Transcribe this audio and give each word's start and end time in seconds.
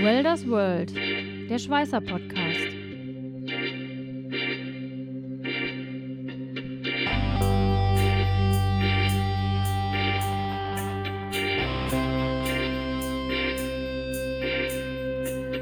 Welders 0.00 0.48
World, 0.48 0.94
der 1.50 1.58
Schweißer 1.58 2.00
Podcast. 2.00 2.68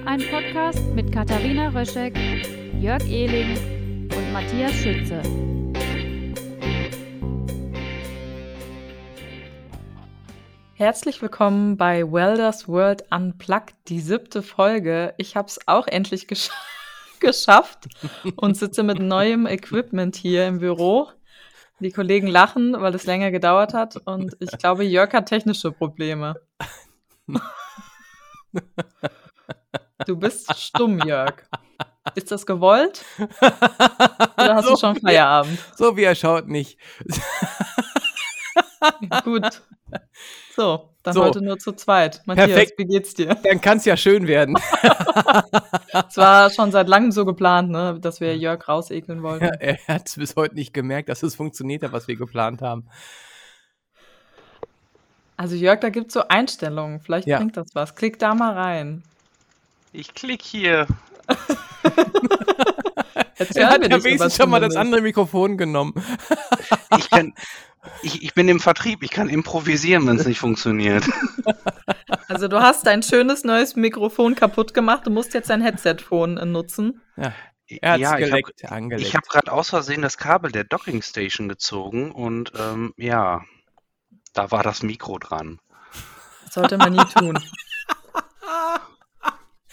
Ein 0.05 0.21
Podcast 0.31 0.95
mit 0.95 1.11
Katharina 1.13 1.69
Röschek, 1.71 2.15
Jörg 2.79 3.03
Ehling 3.09 3.57
und 4.15 4.33
Matthias 4.35 4.75
Schütze. 4.75 5.23
Herzlich 10.79 11.23
willkommen 11.23 11.79
bei 11.79 12.03
Welders 12.03 12.69
World 12.69 13.11
Unplugged, 13.11 13.75
die 13.89 13.99
siebte 13.99 14.43
Folge. 14.43 15.15
Ich 15.17 15.35
habe 15.35 15.49
es 15.49 15.59
auch 15.67 15.87
endlich 15.87 16.29
gesch 16.29 16.51
geschafft 17.21 17.87
und 18.37 18.59
sitze 18.59 18.83
mit 18.83 18.99
neuem 18.99 19.47
Equipment 19.47 20.17
hier 20.17 20.47
im 20.47 20.59
Büro. 20.59 21.09
Die 21.81 21.93
Kollegen 21.93 22.27
lachen, 22.27 22.75
weil 22.79 22.95
es 22.95 23.07
länger 23.07 23.31
gedauert 23.31 23.73
hat 23.73 23.97
und 24.05 24.37
ich 24.39 24.51
glaube, 24.59 24.85
Jörg 24.85 25.15
hat 25.15 25.31
technische 25.31 25.73
Probleme. 25.73 26.35
Du 30.07 30.19
bist 30.19 30.55
stumm, 30.61 30.99
Jörg. 30.99 31.37
Ist 32.15 32.31
das 32.31 32.45
gewollt? 32.45 33.03
Oder 33.19 34.57
hast 34.57 34.65
so 34.67 34.73
du 34.73 34.77
schon 34.77 34.97
Feierabend? 34.97 35.59
Wie, 35.59 35.77
so 35.77 35.97
wie 35.97 36.05
er 36.05 36.15
schaut 36.15 36.49
nicht. 36.49 36.79
Gut. 39.25 39.63
So, 40.57 40.89
dann 41.03 41.13
So. 41.13 41.23
heute 41.25 41.43
nur 41.43 41.59
zu 41.59 41.73
zweit. 41.73 42.23
Matthias, 42.25 42.47
Perfekt. 42.49 42.79
wie 42.79 42.87
geht's 42.87 43.13
dir? 43.13 43.35
Dann 43.35 43.61
kann 43.61 43.77
es 43.77 43.85
ja 43.85 43.97
schön 43.97 44.27
werden. 44.27 44.57
Es 46.09 46.17
war 46.17 46.51
schon 46.51 46.73
seit 46.73 46.89
langem 46.89 47.11
so 47.13 47.25
geplant, 47.25 47.71
ne, 47.71 47.99
dass 48.01 48.21
wir 48.21 48.37
Jörg 48.37 48.67
rausekeln 48.69 49.23
wollten. 49.23 49.45
Ja, 49.47 49.53
er 49.55 49.79
hat 49.89 50.09
es 50.09 50.17
bis 50.17 50.35
heute 50.37 50.55
nicht 50.55 50.73
gemerkt, 50.75 51.09
dass 51.09 51.23
es 51.23 51.35
funktioniert 51.35 51.83
hat, 51.83 51.93
was 51.93 52.07
wir 52.09 52.17
geplant 52.17 52.61
haben. 52.63 52.89
Also 55.37 55.55
Jörg, 55.57 55.81
da 55.81 55.91
gibt's 55.91 56.15
so 56.15 56.27
Einstellungen. 56.29 57.01
Vielleicht 57.01 57.27
Ja. 57.29 57.37
bringt 57.39 57.57
das 57.57 57.69
was. 57.75 57.95
Klick 57.95 58.19
da 58.19 58.35
mal 58.35 58.53
rein. 58.55 59.03
Ich 59.93 60.15
klick 60.15 60.43
hier. 60.43 60.87
Er 63.55 63.69
hat 63.69 63.87
ja 63.87 64.03
wenigstens 64.03 64.37
schon 64.37 64.49
mal 64.49 64.61
das 64.61 64.77
andere 64.77 65.03
Mikrofon 65.03 65.59
genommen. 65.59 65.93
Ich, 66.97 67.11
kann, 67.11 67.35
ich, 68.03 68.23
ich 68.23 68.35
bin 68.35 68.49
im 68.49 68.61
Vertrieb. 68.61 69.03
Ich 69.03 69.11
kann 69.11 69.29
improvisieren, 69.29 70.07
wenn 70.07 70.17
es 70.17 70.27
nicht 70.27 70.39
funktioniert. 70.39 71.05
Also 72.29 72.49
du 72.49 72.61
hast 72.61 72.87
dein 72.87 73.05
schönes 73.05 73.45
neues 73.45 73.77
Mikrofon 73.77 74.35
kaputt 74.35 74.75
gemacht. 74.75 75.07
Du 75.07 75.11
musst 75.11 75.33
jetzt 75.33 75.49
dein 75.49 75.63
Headset-Phone 75.63 76.39
äh, 76.39 76.45
nutzen. 76.45 77.01
Ja, 77.17 77.33
er 77.69 77.97
ja, 77.97 77.97
ich 77.97 78.07
habe 78.07 78.21
geleckt, 78.23 79.01
ich 79.01 79.15
hab 79.15 79.29
gerade 79.29 79.53
aus 79.53 79.71
Versehen 79.71 80.03
das 80.03 80.19
Kabel 80.19 80.51
der 80.51 80.65
Docking 80.65 81.03
Station 81.03 81.49
gezogen 81.49 82.11
und 82.11 82.53
ähm, 82.59 82.93
ja, 82.97 83.45
da 84.35 84.51
war 84.51 84.65
das 84.65 84.83
Mikro 84.83 85.19
dran. 85.19 85.61
Das 86.45 86.55
sollte 86.55 86.79
man 86.79 86.93
nie 86.93 87.05
tun. 87.17 87.39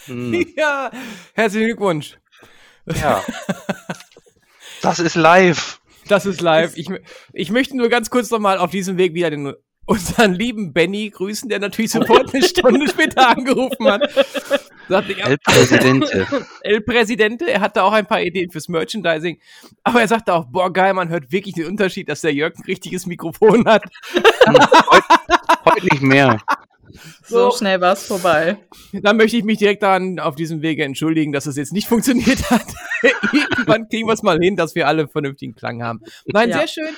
Hm, 0.06 0.46
ja, 0.58 0.92
herzlichen 1.34 1.68
Glückwunsch. 1.68 2.18
ja. 2.86 3.24
Das 4.82 5.00
ist 5.00 5.16
live. 5.16 5.80
Das 6.08 6.26
ist 6.26 6.42
live. 6.42 6.76
Ich, 6.76 6.88
ich 7.34 7.52
möchte 7.52 7.78
nur 7.78 7.90
ganz 7.90 8.10
kurz 8.10 8.30
nochmal 8.32 8.58
auf 8.58 8.72
diesem 8.72 8.98
Weg 8.98 9.14
wieder 9.14 9.30
den, 9.30 9.54
unseren 9.86 10.34
lieben 10.34 10.74
Benny 10.74 11.10
grüßen, 11.10 11.50
der 11.50 11.60
natürlich 11.60 11.92
sofort 11.92 12.34
eine 12.34 12.44
Stunde 12.48 12.88
später 12.88 13.30
angerufen 13.30 13.88
hat. 13.88 14.10
Sagte, 14.88 15.18
El 15.18 15.38
Presidente. 15.38 16.28
El 16.62 16.82
Presidente, 16.82 17.50
er 17.50 17.62
hatte 17.62 17.84
auch 17.84 17.94
ein 17.94 18.06
paar 18.06 18.22
Ideen 18.22 18.52
fürs 18.52 18.68
Merchandising, 18.68 19.40
aber 19.84 20.02
er 20.02 20.08
sagte 20.08 20.34
auch, 20.34 20.46
boah, 20.46 20.72
geil, 20.72 20.94
man 20.94 21.10
hört 21.10 21.32
wirklich 21.32 21.56
den 21.56 21.68
Unterschied, 21.68 22.10
dass 22.10 22.22
der 22.22 22.34
Jörg 22.34 22.56
ein 22.56 22.64
richtiges 22.64 23.06
Mikrofon 23.06 23.66
hat. 23.66 23.84
Heute 24.46 25.08
heut 25.66 25.84
nicht 25.84 26.02
mehr. 26.02 26.42
So 27.26 27.52
So. 27.52 27.58
schnell 27.58 27.82
war's 27.82 28.06
vorbei. 28.08 28.58
Dann 28.92 29.18
möchte 29.18 29.38
ich 29.38 29.44
mich 29.44 29.58
direkt 29.58 29.84
daran 29.84 30.20
auf 30.20 30.36
diesem 30.36 30.62
Wege 30.62 30.84
entschuldigen, 30.84 31.32
dass 31.32 31.46
es 31.46 31.56
jetzt 31.58 31.74
nicht 31.74 31.88
funktioniert 31.90 32.50
hat. 32.52 32.66
Irgendwann 33.32 33.88
kriegen 33.90 34.08
wir 34.08 34.14
es 34.14 34.24
mal 34.24 34.40
hin, 34.40 34.56
dass 34.56 34.76
wir 34.76 34.88
alle 34.88 35.08
vernünftigen 35.08 35.56
Klang 35.56 35.84
haben. 35.84 36.02
Nein, 36.26 36.50
Ja. 36.50 36.60
sehr 36.60 36.68
schön. 36.68 36.96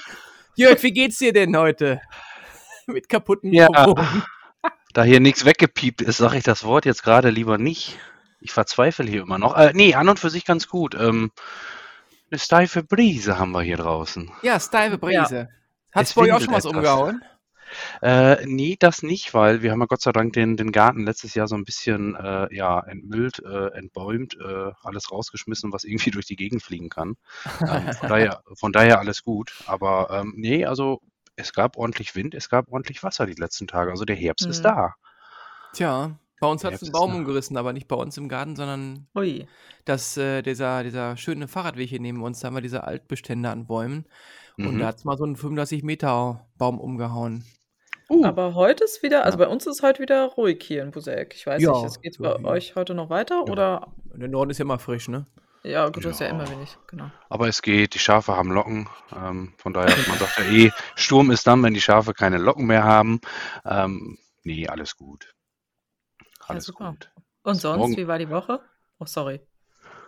Jörg, 0.55 0.81
wie 0.84 0.91
geht's 0.91 1.17
dir 1.17 1.34
denn 1.34 1.55
heute? 1.57 2.01
Mit 2.88 3.09
kaputten 3.09 3.51
Ja. 3.53 3.67
Mikrofonen. 3.69 4.23
Da 4.94 5.03
hier 5.03 5.19
nichts 5.19 5.44
weggepiept 5.44 6.01
ist, 6.01 6.17
sage 6.17 6.38
ich 6.38 6.44
das 6.44 6.63
Wort 6.63 6.85
jetzt 6.85 7.03
gerade 7.03 7.29
lieber 7.29 7.57
nicht. 7.57 7.97
Ich 8.39 8.51
verzweifle 8.53 9.05
hier 9.05 9.23
immer 9.23 9.38
noch. 9.38 9.57
Äh, 9.57 9.72
nee, 9.73 9.94
an 9.95 10.07
und 10.07 10.19
für 10.19 10.29
sich 10.29 10.45
ganz 10.45 10.67
gut. 10.69 10.95
Ähm, 10.95 11.31
eine 12.31 12.39
steife 12.39 12.84
Brise 12.84 13.38
haben 13.38 13.51
wir 13.51 13.61
hier 13.61 13.78
draußen. 13.78 14.31
Ja, 14.41 14.59
steife 14.59 14.97
Brise. 14.97 15.50
Hat's 15.91 16.09
Es 16.11 16.16
bei 16.16 16.22
euch 16.23 16.34
auch 16.34 16.39
schon 16.41 16.53
was 16.53 16.66
etwas. 16.66 16.78
umgehauen? 16.78 17.22
Äh, 18.02 18.46
nee, 18.46 18.76
das 18.80 19.03
nicht, 19.03 19.34
weil 19.34 19.62
wir 19.62 19.72
haben 19.72 19.80
ja 19.80 19.86
Gott 19.86 20.02
sei 20.02 20.12
Dank 20.12 20.34
den, 20.34 20.58
den 20.58 20.72
Garten 20.72 21.06
letztes 21.06 21.34
Jahr 21.34 21.48
so 21.48 21.56
ein 21.56 21.64
bisschen 21.64 22.16
äh, 22.16 22.53
ja, 22.56 22.80
entmüllt, 22.81 23.40
äh, 23.44 23.68
entbäumt, 23.74 24.36
äh, 24.40 24.72
alles 24.84 25.12
rausgeschmissen, 25.12 25.74
was 25.74 25.84
irgendwie 25.84 26.12
durch 26.12 26.26
die 26.26 26.36
Gegend 26.36 26.64
fliegen 26.64 26.90
kann. 26.90 27.16
Ähm, 27.46 27.92
von, 27.94 28.09
daher, 28.09 28.42
von 28.53 28.72
daher 28.72 29.00
alles 29.00 29.24
gut. 29.24 29.53
Aber 29.66 30.09
ähm, 30.12 30.34
nee, 30.36 30.66
also 30.66 31.02
es 31.36 31.53
gab 31.53 31.78
ordentlich 31.78 32.16
Wind, 32.16 32.34
es 32.34 32.50
gab 32.50 32.72
ordentlich 32.72 33.03
Wasser 33.03 33.26
die 33.26 33.34
letzten 33.34 33.68
Tage. 33.68 33.92
Also 33.92 34.06
der 34.06 34.16
Herbst 34.16 34.46
ist 34.47 34.59
Mhm. 34.59 34.64
da. 34.64 34.94
Tja, 35.74 36.18
bei 36.40 36.47
uns 36.47 36.63
Ja, 36.63 36.72
hat's 36.72 36.84
einen 36.84 36.91
Baum 36.91 37.12
ist- 37.12 37.18
umgerissen, 37.18 37.57
aber 37.57 37.73
nicht 37.73 37.88
bei 37.88 37.96
uns 37.96 38.18
im 38.18 38.28
Garten, 38.29 38.56
sondern 38.56 39.07
Ui. 39.16 39.47
das, 39.85 40.18
äh, 40.18 40.41
dieser, 40.41 40.84
dieser 40.84 41.18
schöne 41.18 41.47
Fahrradweg 41.47 41.90
hier 41.90 42.00
neben 42.00 42.22
uns, 42.23 42.40
da 42.40 42.47
haben 42.47 42.56
wir 42.56 42.62
diese 42.62 42.84
Altbestände 42.84 43.50
an 43.50 43.68
Bäumen. 43.68 44.06
Und 44.57 44.75
Mhm. 44.75 44.79
da 44.79 44.88
hat's 44.88 45.03
mal 45.03 45.18
so 45.18 45.23
einen 45.25 45.35
35 45.35 45.84
Meter 45.84 46.47
Baum 46.57 46.79
umgehauen. 46.79 47.44
Uh, 48.09 48.23
Aber 48.23 48.53
heute 48.53 48.84
ist 48.84 49.01
wieder, 49.01 49.25
also 49.25 49.38
bei 49.38 49.47
uns 49.47 49.66
ist 49.66 49.81
heute 49.81 50.00
wieder 50.01 50.25
ruhig 50.28 50.63
hier 50.63 50.84
in 50.84 50.91
Buseck. 50.91 51.34
Ich 51.35 51.47
weiß 51.47 51.62
Ja, 51.62 51.72
nicht, 51.73 51.85
es 51.85 52.00
geht 52.01 52.13
so 52.13 52.23
bei 52.23 52.38
wie- 52.40 52.46
euch 52.46 52.75
heute 52.75 52.94
noch 52.94 53.09
weiter 53.09 53.44
Ja. 53.46 53.52
oder? 53.52 53.88
Der 54.13 54.28
Norden 54.28 54.52
ist 54.52 54.59
ja 54.59 54.63
immer 54.63 54.78
frisch, 54.79 55.07
ne? 55.07 55.25
Ja, 55.63 55.88
gut, 55.90 56.06
das 56.06 56.12
ist 56.13 56.19
ja 56.19 56.28
Ja. 56.28 56.34
immer 56.34 56.47
wenig, 56.50 56.78
genau. 56.85 57.09
aber 57.28 57.47
es 57.47 57.63
geht, 57.63 57.96
die 57.96 58.00
Schafe 58.00 58.35
haben 58.38 58.52
Locken. 58.52 58.88
Ähm, 59.16 59.53
von 59.57 59.73
daher, 59.73 59.96
man 60.07 60.19
sagt 60.19 60.38
ja 60.38 60.46
eh, 60.46 60.72
Sturm 60.96 61.31
ist 61.31 61.47
dann, 61.47 61.63
wenn 61.63 61.73
die 61.73 61.81
Schafe 61.81 62.13
keine 62.13 62.38
Locken 62.38 62.67
mehr 62.67 62.84
haben. 62.84 63.19
Ähm, 63.66 64.19
nee, 64.44 64.67
alles 64.67 64.96
gut. 64.96 65.34
Alles 66.47 66.66
super. 66.66 66.91
gut. 66.91 67.11
Und 67.44 67.56
sonst, 67.56 67.78
Morgen- 67.79 67.97
wie 67.97 68.07
war 68.07 68.17
die 68.19 68.29
Woche? 68.29 68.61
Oh, 69.00 69.06
sorry. 69.06 69.41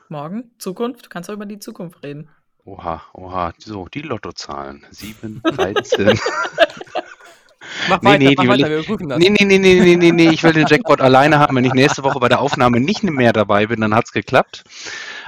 Morgen? 0.09 0.51
Zukunft? 0.59 1.05
Du 1.05 1.09
kannst 1.09 1.29
doch 1.29 1.33
über 1.33 1.45
die 1.45 1.59
Zukunft 1.59 2.01
reden. 2.03 2.29
Oha, 2.65 3.01
oha. 3.13 3.53
So, 3.59 3.87
die 3.87 4.01
Lottozahlen. 4.01 4.85
7, 4.91 5.41
13. 5.43 6.19
Mach 7.89 8.01
Nee, 8.01 8.09
weiter, 8.09 8.17
nee, 8.19 8.33
mach 8.35 8.47
weiter, 8.47 8.69
wir 8.69 8.83
prüfen 8.83 9.09
das. 9.09 9.19
nee, 9.19 9.29
nee, 9.29 9.45
nee, 9.45 9.57
nee, 9.57 9.79
nee, 9.79 9.95
nee, 9.95 10.11
nee. 10.11 10.29
Ich 10.29 10.43
will 10.43 10.53
den 10.53 10.67
Jackpot 10.67 10.99
alleine 11.01 11.39
haben. 11.39 11.55
Wenn 11.55 11.65
ich 11.65 11.73
nächste 11.73 12.03
Woche 12.03 12.19
bei 12.19 12.27
der 12.29 12.39
Aufnahme 12.41 12.79
nicht 12.79 13.03
mehr 13.03 13.33
dabei 13.33 13.67
bin, 13.67 13.81
dann 13.81 13.93
hat's 13.95 14.11
geklappt. 14.11 14.63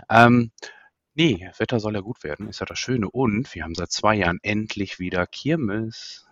Ähm, 0.09 0.52
nee, 1.16 1.50
Wetter 1.58 1.80
soll 1.80 1.94
ja 1.94 2.02
gut 2.02 2.24
werden. 2.24 2.48
Ist 2.50 2.59
ja 2.59 2.66
das 2.66 2.80
Schöne. 2.80 3.09
Und 3.09 3.53
wir 3.56 3.64
haben 3.64 3.75
seit 3.75 3.92
zwei 3.92 4.16
Jahren 4.16 4.40
endlich 4.42 5.00
wieder 5.00 5.25
Kirmes. 5.28 6.25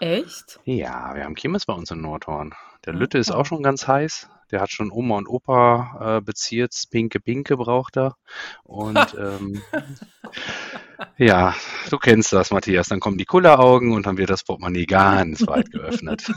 Echt? 0.00 0.58
Ja, 0.64 1.14
wir 1.14 1.24
haben 1.24 1.34
Kirmes 1.34 1.66
bei 1.66 1.74
uns 1.74 1.90
in 1.90 2.00
Nordhorn. 2.00 2.54
Der 2.86 2.94
Ah. 2.94 2.96
Lütte 2.96 3.18
ist 3.18 3.30
auch 3.32 3.44
schon 3.46 3.62
ganz 3.62 3.86
heiß. 3.86 4.28
Der 4.52 4.60
hat 4.60 4.70
schon 4.70 4.92
Oma 4.92 5.16
und 5.16 5.28
Opa 5.28 6.18
äh, 6.18 6.20
beziert. 6.20 6.72
Pinke 6.90 7.18
Pinke 7.18 7.56
braucht 7.56 7.96
er. 7.96 8.16
Und 8.62 9.16
ähm, 9.18 9.60
ja, 11.18 11.54
du 11.90 11.98
kennst 11.98 12.32
das, 12.32 12.52
Matthias. 12.52 12.88
Dann 12.88 13.00
kommen 13.00 13.18
die 13.18 13.24
Kulleraugen 13.24 13.92
und 13.92 14.06
dann 14.06 14.18
wird 14.18 14.30
das 14.30 14.44
Portemonnaie 14.44 14.86
ganz 14.86 15.46
weit 15.48 15.72
geöffnet. 15.72 16.30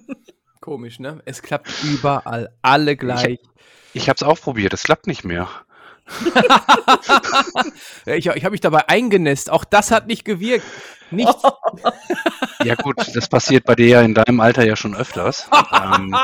Komisch, 0.60 1.00
ne? 1.00 1.20
Es 1.24 1.42
klappt 1.42 1.82
überall, 1.82 2.54
alle 2.62 2.96
gleich. 2.96 3.40
Ich 3.92 4.08
habe 4.08 4.16
es 4.16 4.22
auch 4.22 4.38
probiert. 4.40 4.72
Es 4.74 4.84
klappt 4.84 5.06
nicht 5.08 5.24
mehr. 5.24 5.48
Ja, 8.06 8.14
ich 8.14 8.26
ich 8.26 8.44
habe 8.44 8.50
mich 8.52 8.60
dabei 8.60 8.88
eingenässt. 8.88 9.50
Auch 9.50 9.64
das 9.64 9.90
hat 9.90 10.06
nicht 10.06 10.24
gewirkt. 10.24 10.64
Nichts. 11.10 11.42
Ja 12.64 12.74
gut, 12.74 12.96
das 13.14 13.28
passiert 13.28 13.64
bei 13.64 13.76
dir 13.76 13.86
ja 13.86 14.00
in 14.02 14.14
deinem 14.14 14.40
Alter 14.40 14.64
ja 14.66 14.74
schon 14.74 14.96
öfters. 14.96 15.48
ähm, 15.72 16.10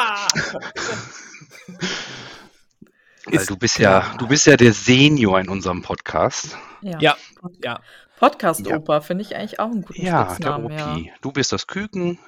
weil 3.26 3.34
Ist 3.34 3.48
du 3.50 3.56
bist 3.56 3.78
ja, 3.78 4.14
du 4.18 4.26
bist 4.26 4.46
ja 4.46 4.56
der 4.56 4.72
Senior 4.72 5.38
in 5.40 5.48
unserem 5.48 5.82
Podcast. 5.82 6.58
Ja. 6.82 6.98
Ja, 6.98 7.16
ja. 7.62 7.80
Podcast-Oper 8.18 9.00
finde 9.00 9.22
ich 9.22 9.36
eigentlich 9.36 9.60
auch 9.60 9.70
einen 9.70 9.82
guten 9.82 10.04
Ja, 10.04 10.24
der 10.24 10.30
Spitznamen, 10.34 10.64
OP. 10.66 10.72
ja. 10.72 10.96
Du 11.20 11.30
bist 11.32 11.52
das 11.52 11.66
Küken. 11.68 12.18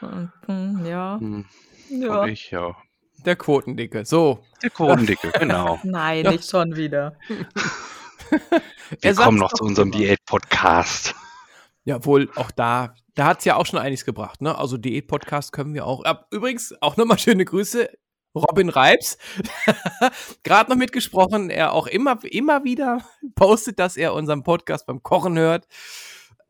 Mhm, 0.00 0.84
Ja. 0.84 1.16
Hm, 1.18 1.46
ja. 1.88 2.20
Und 2.20 2.28
ich, 2.28 2.50
ja. 2.50 2.76
Der 3.24 3.36
Quotendicke. 3.36 4.04
So. 4.04 4.44
Der 4.62 4.70
Quotendicke, 4.70 5.30
genau. 5.38 5.78
Nein, 5.84 6.24
Ja. 6.24 6.30
nicht 6.30 6.48
schon 6.48 6.76
wieder. 6.76 7.16
Wir 9.00 9.14
kommen 9.14 9.38
noch 9.38 9.52
zu 9.52 9.64
unserem. 9.64 9.90
Diät-Podcast. 9.90 11.14
Ja, 11.84 12.04
wohl 12.04 12.30
auch 12.36 12.50
da. 12.50 12.94
Da 13.14 13.26
hat's 13.26 13.44
ja 13.44 13.56
auch 13.56 13.66
schon 13.66 13.78
einiges 13.78 14.04
gebracht, 14.04 14.40
ne? 14.40 14.56
Also 14.56 14.76
Diät-Podcast 14.76 15.52
können 15.52 15.74
wir 15.74 15.86
auch. 15.86 16.04
Ab, 16.04 16.26
übrigens, 16.30 16.74
auch 16.80 16.96
nochmal 16.96 17.18
schöne 17.18 17.44
Grüße 17.44 17.88
Robin 18.34 18.68
Reibs, 18.68 19.18
gerade 20.44 20.70
noch 20.70 20.76
mitgesprochen, 20.76 21.50
er 21.50 21.72
auch 21.72 21.86
immer, 21.86 22.18
immer 22.24 22.62
wieder 22.62 23.02
postet, 23.34 23.78
dass 23.78 23.96
er 23.96 24.14
unseren 24.14 24.42
Podcast 24.44 24.86
beim 24.86 25.02
Kochen 25.02 25.38
hört. 25.38 25.66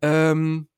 Ähm, 0.02 0.68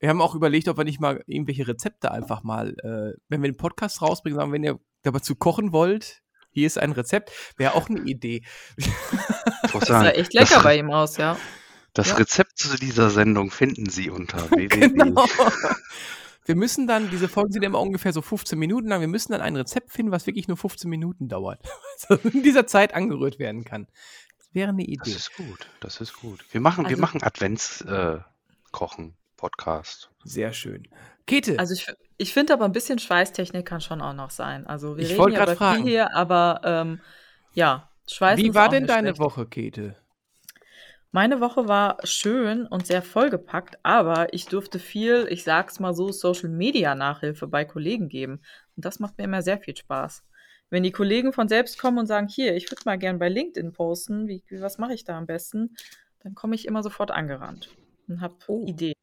wir 0.00 0.08
haben 0.08 0.20
auch 0.20 0.34
überlegt, 0.34 0.68
ob 0.68 0.78
wir 0.78 0.84
nicht 0.84 1.00
mal 1.00 1.22
irgendwelche 1.26 1.68
Rezepte 1.68 2.10
einfach 2.10 2.42
mal, 2.42 2.70
äh, 2.82 3.18
wenn 3.28 3.42
wir 3.42 3.50
den 3.52 3.56
Podcast 3.56 4.02
rausbringen, 4.02 4.38
sagen, 4.38 4.52
wenn 4.52 4.64
ihr 4.64 4.80
dazu 5.10 5.34
kochen 5.34 5.72
wollt, 5.72 6.22
hier 6.52 6.66
ist 6.66 6.78
ein 6.78 6.92
Rezept, 6.92 7.32
wäre 7.56 7.74
auch 7.74 7.88
eine 7.88 8.00
Idee. 8.02 8.42
Das 9.72 9.86
sah 9.88 10.08
echt 10.10 10.34
lecker 10.34 10.62
bei 10.62 10.76
ihm 10.78 10.90
aus, 10.90 11.16
ja. 11.16 11.36
Das 11.94 12.08
Ja. 12.10 12.16
Rezept 12.16 12.58
zu 12.58 12.76
dieser 12.78 13.10
Sendung 13.10 13.50
finden 13.50 13.88
Sie 13.90 14.10
unter 14.10 14.38
www. 14.50 14.68
genau. 14.68 15.26
Wir 16.44 16.56
müssen 16.56 16.86
dann, 16.86 17.08
diese 17.10 17.28
Folgen 17.28 17.52
sind 17.52 17.62
immer 17.62 17.80
ungefähr 17.80 18.12
so 18.12 18.20
15 18.20 18.58
Minuten 18.58 18.88
lang, 18.88 19.00
wir 19.00 19.08
müssen 19.08 19.32
dann 19.32 19.40
ein 19.40 19.56
Rezept 19.56 19.92
finden, 19.92 20.10
was 20.10 20.26
wirklich 20.26 20.48
nur 20.48 20.56
15 20.56 20.90
Minuten 20.90 21.28
dauert. 21.28 21.60
Also 22.08 22.28
in 22.28 22.42
dieser 22.42 22.66
Zeit 22.66 22.94
angerührt 22.94 23.38
werden 23.38 23.64
kann. 23.64 23.86
Das 24.38 24.48
wäre 24.52 24.70
eine 24.70 24.82
Das 24.84 25.08
Idee. 25.08 25.16
ist 25.16 25.34
gut, 25.36 25.68
das 25.80 26.00
ist 26.00 26.14
gut. 26.14 26.44
Wir 26.50 26.60
machen, 26.60 26.84
wir 26.84 26.90
Also- 26.90 27.00
machen 27.00 27.22
Advents-Kochen-Podcast. 27.22 30.10
Sehr 30.24 30.52
schön. 30.52 30.88
Käthe, 31.26 31.58
Also 31.58 31.74
ich, 31.74 31.86
ich 32.22 32.32
finde 32.32 32.54
aber 32.54 32.64
ein 32.66 32.72
bisschen 32.72 32.98
Schweißtechnik 32.98 33.66
kann 33.66 33.80
schon 33.80 34.00
auch 34.02 34.14
noch 34.14 34.30
sein. 34.30 34.66
Also 34.66 34.96
wir 34.98 35.04
Ich 35.04 35.10
reden 35.10 35.30
ja 35.30 35.42
über 35.42 35.56
viel 35.56 35.56
fragen. 35.56 35.82
hier, 35.82 36.14
aber 36.14 36.60
ähm, 36.64 37.00
ja, 37.54 37.90
Schweißen 38.08 38.38
wie 38.46 38.54
war 38.54 38.68
denn 38.68 38.86
deine 38.86 39.08
schlecht. 39.08 39.20
Woche, 39.20 39.46
Käthe? 39.46 39.96
Meine 41.10 41.40
Woche 41.40 41.68
war 41.68 41.98
schön 42.04 42.66
und 42.66 42.86
sehr 42.86 43.02
vollgepackt, 43.02 43.78
aber 43.82 44.32
ich 44.32 44.46
durfte 44.46 44.78
viel, 44.78 45.26
ich 45.28 45.44
sag's 45.44 45.78
mal 45.78 45.94
so, 45.94 46.10
Social 46.10 46.48
Media 46.48 46.94
Nachhilfe 46.94 47.46
bei 47.48 47.64
Kollegen 47.66 48.08
geben. 48.08 48.40
Und 48.76 48.84
das 48.84 48.98
macht 48.98 49.18
mir 49.18 49.24
immer 49.24 49.42
sehr 49.42 49.58
viel 49.58 49.76
Spaß. 49.76 50.24
Wenn 50.70 50.82
die 50.82 50.92
Kollegen 50.92 51.34
von 51.34 51.48
selbst 51.48 51.78
kommen 51.78 51.98
und 51.98 52.06
sagen, 52.06 52.28
hier, 52.28 52.56
ich 52.56 52.70
würde 52.70 52.82
mal 52.86 52.96
gern 52.98 53.18
bei 53.18 53.28
LinkedIn 53.28 53.72
posten, 53.72 54.26
wie, 54.26 54.42
wie 54.48 54.62
was 54.62 54.78
mache 54.78 54.94
ich 54.94 55.04
da 55.04 55.18
am 55.18 55.26
besten, 55.26 55.76
dann 56.20 56.34
komme 56.34 56.54
ich 56.54 56.66
immer 56.66 56.82
sofort 56.82 57.10
angerannt 57.10 57.68
und 58.08 58.22
habe 58.22 58.36
Oh. 58.46 58.64
Ideen. 58.66 58.94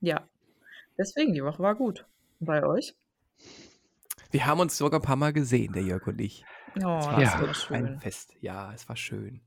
Ja. 0.00 0.28
Deswegen, 0.98 1.34
die 1.34 1.44
Woche 1.44 1.62
war 1.62 1.74
gut. 1.74 2.06
Bei 2.40 2.64
euch? 2.64 2.94
Wir 4.30 4.46
haben 4.46 4.60
uns 4.60 4.76
sogar 4.76 5.00
ein 5.00 5.04
paar 5.04 5.16
Mal 5.16 5.32
gesehen, 5.32 5.72
der 5.72 5.82
Jörg 5.82 6.06
und 6.06 6.20
ich. 6.20 6.44
Oh, 6.82 6.98
Es 6.98 7.06
das 7.06 7.22
Ja. 7.22 7.40
war 7.40 7.48
ein 7.48 7.54
schön. 7.54 8.00
Fest. 8.00 8.34
Ja, 8.40 8.72
es 8.74 8.88
war 8.88 8.96
schön. 8.96 9.40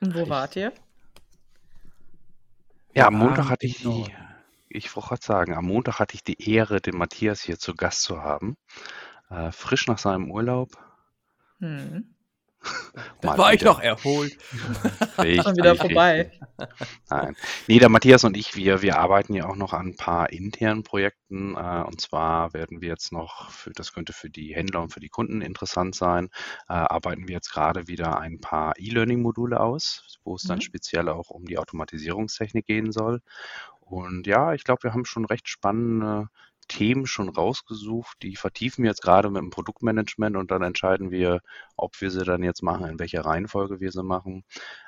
Und 0.00 0.14
wo 0.14 0.28
wart 0.28 0.56
ihr? 0.56 0.72
Ja, 2.94 3.06
am 3.06 3.14
Wir 3.14 3.18
Montag 3.26 3.48
hatte 3.48 3.66
ich 3.66 3.78
die, 3.78 3.84
Norden. 3.88 4.12
ich 4.68 4.94
wollte 4.96 5.08
gerade 5.08 5.24
sagen, 5.24 5.54
am 5.54 5.64
Montag 5.66 5.98
hatte 5.98 6.14
ich 6.14 6.24
die 6.24 6.50
Ehre, 6.50 6.80
den 6.80 6.96
Matthias 6.96 7.40
hier 7.42 7.58
zu 7.58 7.74
Gast 7.74 8.02
zu 8.02 8.22
haben. 8.22 8.56
Äh, 9.30 9.52
frisch 9.52 9.86
nach 9.86 9.98
seinem 9.98 10.30
Urlaub. 10.30 10.70
Hm. 11.60 12.14
Da 13.20 13.36
war 13.38 13.54
ich 13.54 13.62
wieder. 13.62 13.64
noch 13.64 13.80
erholt. 13.80 14.36
Richtig, 15.18 15.44
Schon 15.44 15.56
wieder 15.56 15.76
vorbei. 15.76 16.30
richtig. 16.30 16.40
Nein. 17.10 17.36
Nee, 17.66 17.78
der 17.78 17.88
Matthias 17.88 18.24
und 18.24 18.36
ich, 18.36 18.54
wir, 18.56 18.82
wir 18.82 18.98
arbeiten 18.98 19.34
ja 19.34 19.46
auch 19.46 19.56
noch 19.56 19.72
an 19.72 19.88
ein 19.88 19.96
paar 19.96 20.30
internen 20.32 20.82
Projekten. 20.82 21.56
Äh, 21.56 21.82
und 21.86 22.00
zwar 22.00 22.52
werden 22.54 22.80
wir 22.80 22.88
jetzt 22.88 23.12
noch, 23.12 23.50
für, 23.50 23.70
das 23.72 23.92
könnte 23.92 24.12
für 24.12 24.30
die 24.30 24.54
Händler 24.54 24.82
und 24.82 24.92
für 24.92 25.00
die 25.00 25.08
Kunden 25.08 25.42
interessant 25.42 25.94
sein, 25.94 26.28
äh, 26.68 26.72
arbeiten 26.74 27.28
wir 27.28 27.34
jetzt 27.34 27.50
gerade 27.52 27.88
wieder 27.88 28.18
ein 28.20 28.40
paar 28.40 28.74
E-Learning-Module 28.78 29.60
aus, 29.60 30.18
wo 30.24 30.36
es 30.36 30.44
dann 30.44 30.58
Mhm. 30.58 30.62
speziell 30.62 31.08
auch 31.08 31.30
um 31.30 31.44
die 31.46 31.58
Automatisierungstechnik 31.58 32.66
gehen 32.66 32.92
soll. 32.92 33.20
Und 33.80 34.26
ja, 34.26 34.54
ich 34.54 34.64
glaube, 34.64 34.84
wir 34.84 34.92
haben 34.92 35.04
schon 35.04 35.24
recht 35.24 35.48
spannende 35.48 36.28
Themen 36.70 37.06
schon 37.06 37.28
rausgesucht. 37.28 38.22
Die 38.22 38.36
vertiefen 38.36 38.84
wir 38.84 38.90
jetzt 38.90 39.02
gerade 39.02 39.28
mit 39.28 39.42
dem 39.42 39.50
Produktmanagement 39.50 40.36
und 40.36 40.52
dann 40.52 40.62
entscheiden 40.62 41.10
wir, 41.10 41.40
ob 41.76 42.00
wir 42.00 42.12
sie 42.12 42.24
dann 42.24 42.44
jetzt 42.44 42.62
machen, 42.62 42.86
in 42.86 42.98
welcher 43.00 43.24
Reihenfolge 43.24 43.80
wir 43.80 43.90
sie 43.90 44.04
machen. 44.04 44.44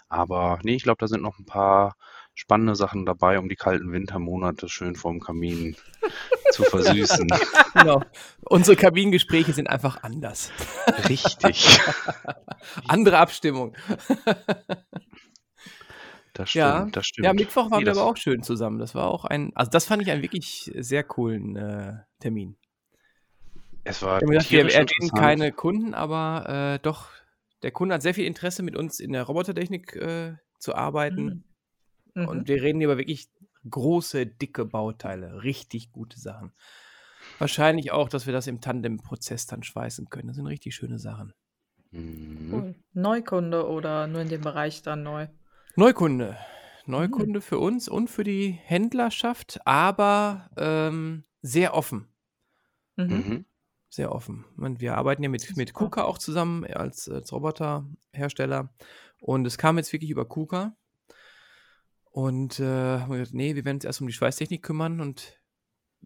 Aber 0.09 0.61
nee, 0.63 0.77
ich 0.77 0.85
glaube, 0.85 0.99
da 1.01 1.09
sind 1.09 1.23
noch 1.23 1.41
ein 1.41 1.45
paar 1.45 1.97
spannende 2.35 2.77
Sachen 2.77 3.05
dabei, 3.05 3.39
um 3.39 3.49
die 3.49 3.57
kalten 3.57 3.93
Wintermonate 3.93 4.69
schön 4.69 4.95
vorm 4.95 5.19
Kamin 5.19 5.77
zu 6.53 6.63
versüßen. 6.71 7.29
Genau. 7.75 8.03
Unsere 8.43 8.77
Kabinengespräche 8.77 9.53
sind 9.53 9.69
einfach 9.69 10.03
anders. 10.05 10.53
Richtig. 11.09 11.81
Andere 12.89 13.19
Abstimmung. 13.19 13.75
Das 16.35 16.51
stimmt, 16.51 16.61
Ja. 16.63 16.87
das 16.93 17.07
stimmt. 17.07 17.27
Ja, 17.27 17.33
Mittwoch 17.35 17.71
waren 17.71 17.81
Nee, 17.81 17.87
wir 17.87 17.93
aber 17.93 18.05
auch 18.05 18.17
schön 18.17 18.43
zusammen. 18.43 18.79
Das 18.79 18.95
war 18.95 19.09
auch 19.09 19.25
ein, 19.25 19.53
also 19.55 19.71
das 19.71 19.85
fand 19.85 20.03
ich 20.03 20.11
einen 20.11 20.23
wirklich 20.23 20.71
sehr 20.77 21.05
coolen 21.05 21.57
äh, 21.57 21.99
Termin. 22.21 22.57
Es 23.85 24.01
war 24.03 24.21
Wir 24.21 24.27
haben 24.27 24.33
gesagt, 24.33 24.51
wir 24.53 24.61
interessant. 24.81 25.15
keine 25.15 25.53
Kunden, 25.53 25.93
aber 25.95 26.75
äh, 26.75 26.79
doch, 26.83 27.11
der 27.63 27.71
Kunde 27.73 27.95
hat 27.95 28.03
sehr 28.03 28.15
viel 28.15 28.27
Interesse, 28.27 28.63
mit 28.63 28.77
uns 28.77 28.99
in 29.01 29.13
der 29.13 29.25
Robotertechnik 29.25 29.95
äh, 29.97 30.35
zu 30.59 30.75
arbeiten. 30.75 31.45
Mhm. 32.15 32.29
Und 32.29 32.49
wir 32.49 32.63
reden 32.63 32.79
hier 32.79 32.89
über 32.89 32.99
wirklich 32.99 33.29
große, 33.69 34.27
dicke 34.27 34.65
Bauteile. 34.65 35.43
Richtig 35.43 35.91
gute 35.93 36.19
Sachen. 36.19 36.53
Wahrscheinlich 37.39 37.93
auch, 37.93 38.09
dass 38.09 38.27
wir 38.27 38.33
das 38.33 38.47
im 38.47 38.61
Tandem-Prozess 38.61 39.47
dann 39.47 39.63
schweißen 39.63 40.09
können. 40.11 40.29
Das 40.29 40.37
sind 40.37 40.47
richtig 40.47 40.75
schöne 40.75 40.99
Sachen. 40.99 41.33
Mhm. 41.91 42.49
Cool. 42.53 42.75
Neukunde 42.95 43.69
oder 43.69 44.07
nur 44.07 44.21
in 44.23 44.29
dem 44.29 44.41
Bereich 44.41 44.83
dann 44.83 45.03
neu? 45.03 45.27
Neukunde. 45.77 46.37
Neukunde 46.85 47.41
für 47.41 47.59
uns 47.59 47.89
und 47.89 48.09
für 48.09 48.25
die 48.25 48.51
Händlerschaft, 48.51 49.61
aber 49.65 50.51
ähm, 50.57 51.25
sehr 51.41 51.75
offen. 51.75 52.09
Mhm. 52.97 53.07
Mhm. 53.07 53.45
Sehr 53.89 54.13
offen. 54.13 54.45
Und 54.57 54.81
wir 54.81 54.97
arbeiten 54.97 55.23
ja 55.23 55.29
mit, 55.29 55.57
mit. 55.57 55.73
KUKA 55.73 56.05
auch 56.05 56.19
zusammen 56.19 56.65
als, 56.65 57.09
als 57.09 57.33
Roboterhersteller. 57.33 58.73
Und 59.21 59.47
es 59.47 59.59
kam 59.59 59.77
jetzt 59.77 59.93
wirklich 59.93 60.11
über 60.11 60.27
KUKA. 60.27 60.77
Und 62.11 62.61
äh, 62.61 62.65
haben 62.65 63.11
wir 63.11 63.19
gesagt, 63.19 63.35
nee, 63.35 63.55
wir 63.55 63.65
werden 63.65 63.77
uns 63.77 63.85
erst 63.85 64.01
um 64.01 64.07
die 64.07 64.13
Schweißtechnik 64.13 64.63
kümmern 64.63 65.01
und 65.01 65.39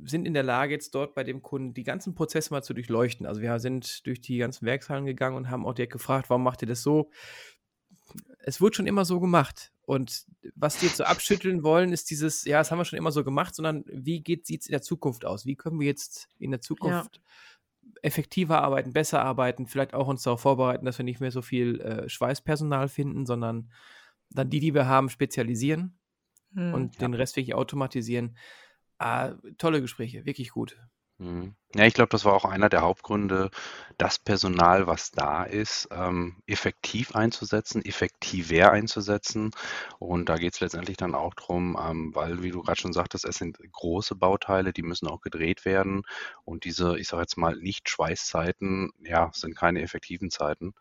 sind 0.05 0.27
in 0.27 0.35
der 0.35 0.43
Lage, 0.43 0.75
jetzt 0.75 0.95
dort 0.95 1.15
bei 1.15 1.25
dem 1.25 1.43
Kunden 1.43 1.75
die 1.75 1.85
ganzen 1.85 2.15
Prozesse 2.15 2.53
mal 2.53 2.63
zu 2.63 2.75
durchleuchten. 2.75 3.27
Also 3.27 3.41
wir 3.41 3.59
sind 3.59 4.07
durch 4.07 4.21
die 4.21 4.39
ganzen 4.39 4.67
Werkshallen 4.67 5.07
gegangen 5.07 5.37
und 5.37 5.51
haben 5.51 5.67
auch 5.67 5.75
direkt 5.75 5.93
gefragt, 5.93 6.29
warum 6.29 6.45
macht 6.45 6.63
ihr 6.63 6.69
das 6.69 6.83
so? 6.83 7.11
Es 8.39 8.61
wird 8.61 8.77
schon 8.77 8.87
immer 8.87 9.05
so 9.05 9.21
gemacht. 9.21 9.73
Und 9.83 10.27
was 10.55 10.79
die 10.79 10.87
jetzt 10.87 10.97
so 10.97 11.05
abschütteln 11.05 11.63
wollen, 11.63 11.93
ist 11.93 12.11
dieses, 12.11 12.45
ja, 12.45 12.59
das 12.59 12.71
haben 12.71 12.79
wir 12.79 12.85
schon 12.85 12.99
immer 12.99 13.13
so 13.13 13.25
gemacht, 13.25 13.55
sondern 13.55 13.85
wie 13.87 14.23
sieht 14.27 14.63
es 14.63 14.67
in 14.67 14.73
der 14.73 14.83
Zukunft 14.83 15.25
aus? 15.25 15.47
Wie 15.47 15.57
können 15.57 15.79
wir 15.79 15.87
jetzt 15.87 16.29
in 16.39 16.51
der 16.51 16.61
Zukunft 16.61 17.21
effektiver 18.03 18.63
arbeiten, 18.63 18.93
besser 18.93 19.23
arbeiten, 19.23 19.67
vielleicht 19.67 19.95
auch 19.95 20.09
uns 20.09 20.23
darauf 20.23 20.41
vorbereiten, 20.41 20.85
dass 20.85 20.99
wir 20.99 21.05
nicht 21.05 21.21
mehr 21.21 21.31
so 21.31 21.43
viel 21.43 21.81
äh, 21.81 22.09
Schweißpersonal 22.09 22.89
finden, 22.89 23.27
sondern 23.27 23.71
dann 24.31 24.51
die, 24.51 24.61
die 24.61 24.75
wir 24.75 24.87
haben, 24.87 25.09
spezialisieren 25.09 25.99
Mhm. 26.57 26.75
und 26.75 27.01
den 27.01 27.15
Rest 27.15 27.37
wirklich 27.37 27.55
automatisieren. 27.55 28.37
Ah, 28.99 29.35
tolle 29.59 29.83
Gespräche, 29.83 30.25
wirklich 30.25 30.51
gut. 30.51 30.79
Mhm. 31.19 31.55
Ja, 31.75 31.85
ich 31.87 31.95
glaube, 31.95 32.09
das 32.11 32.25
war 32.25 32.35
auch 32.35 32.45
einer 32.45 32.69
der 32.69 32.83
Hauptgründe, 32.83 33.51
das 33.99 34.19
Personal, 34.19 34.87
was 34.87 35.11
da 35.13 35.45
ist, 35.45 35.89
ähm, 35.91 36.37
effektiv 36.47 37.15
einzusetzen, 37.15 37.83
effektiver 37.85 38.71
einzusetzen. 38.73 39.51
Und 39.99 40.29
da 40.29 40.37
geht 40.37 40.55
es 40.55 40.61
letztendlich 40.61 40.97
dann 40.99 41.15
auch 41.15 41.35
drum, 41.35 41.77
ähm, 41.83 42.15
weil, 42.15 42.43
wie 42.43 42.51
du 42.51 42.63
gerade 42.63 42.81
schon 42.81 42.93
sagtest, 42.93 43.25
es 43.25 43.37
sind 43.37 43.59
große 43.73 44.15
Bauteile, 44.15 44.73
die 44.73 44.83
müssen 44.83 45.09
auch 45.09 45.21
gedreht 45.23 45.65
werden. 45.65 46.03
Und 46.45 46.65
diese, 46.65 46.99
ich 46.99 47.09
sage 47.09 47.23
jetzt 47.23 47.37
mal, 47.39 47.57
Nicht-Schweißzeiten, 47.57 48.93
ja, 49.03 49.31
sind 49.35 49.57
keine 49.57 49.83
effektiven 49.83 50.31
Zeiten. 50.31 50.75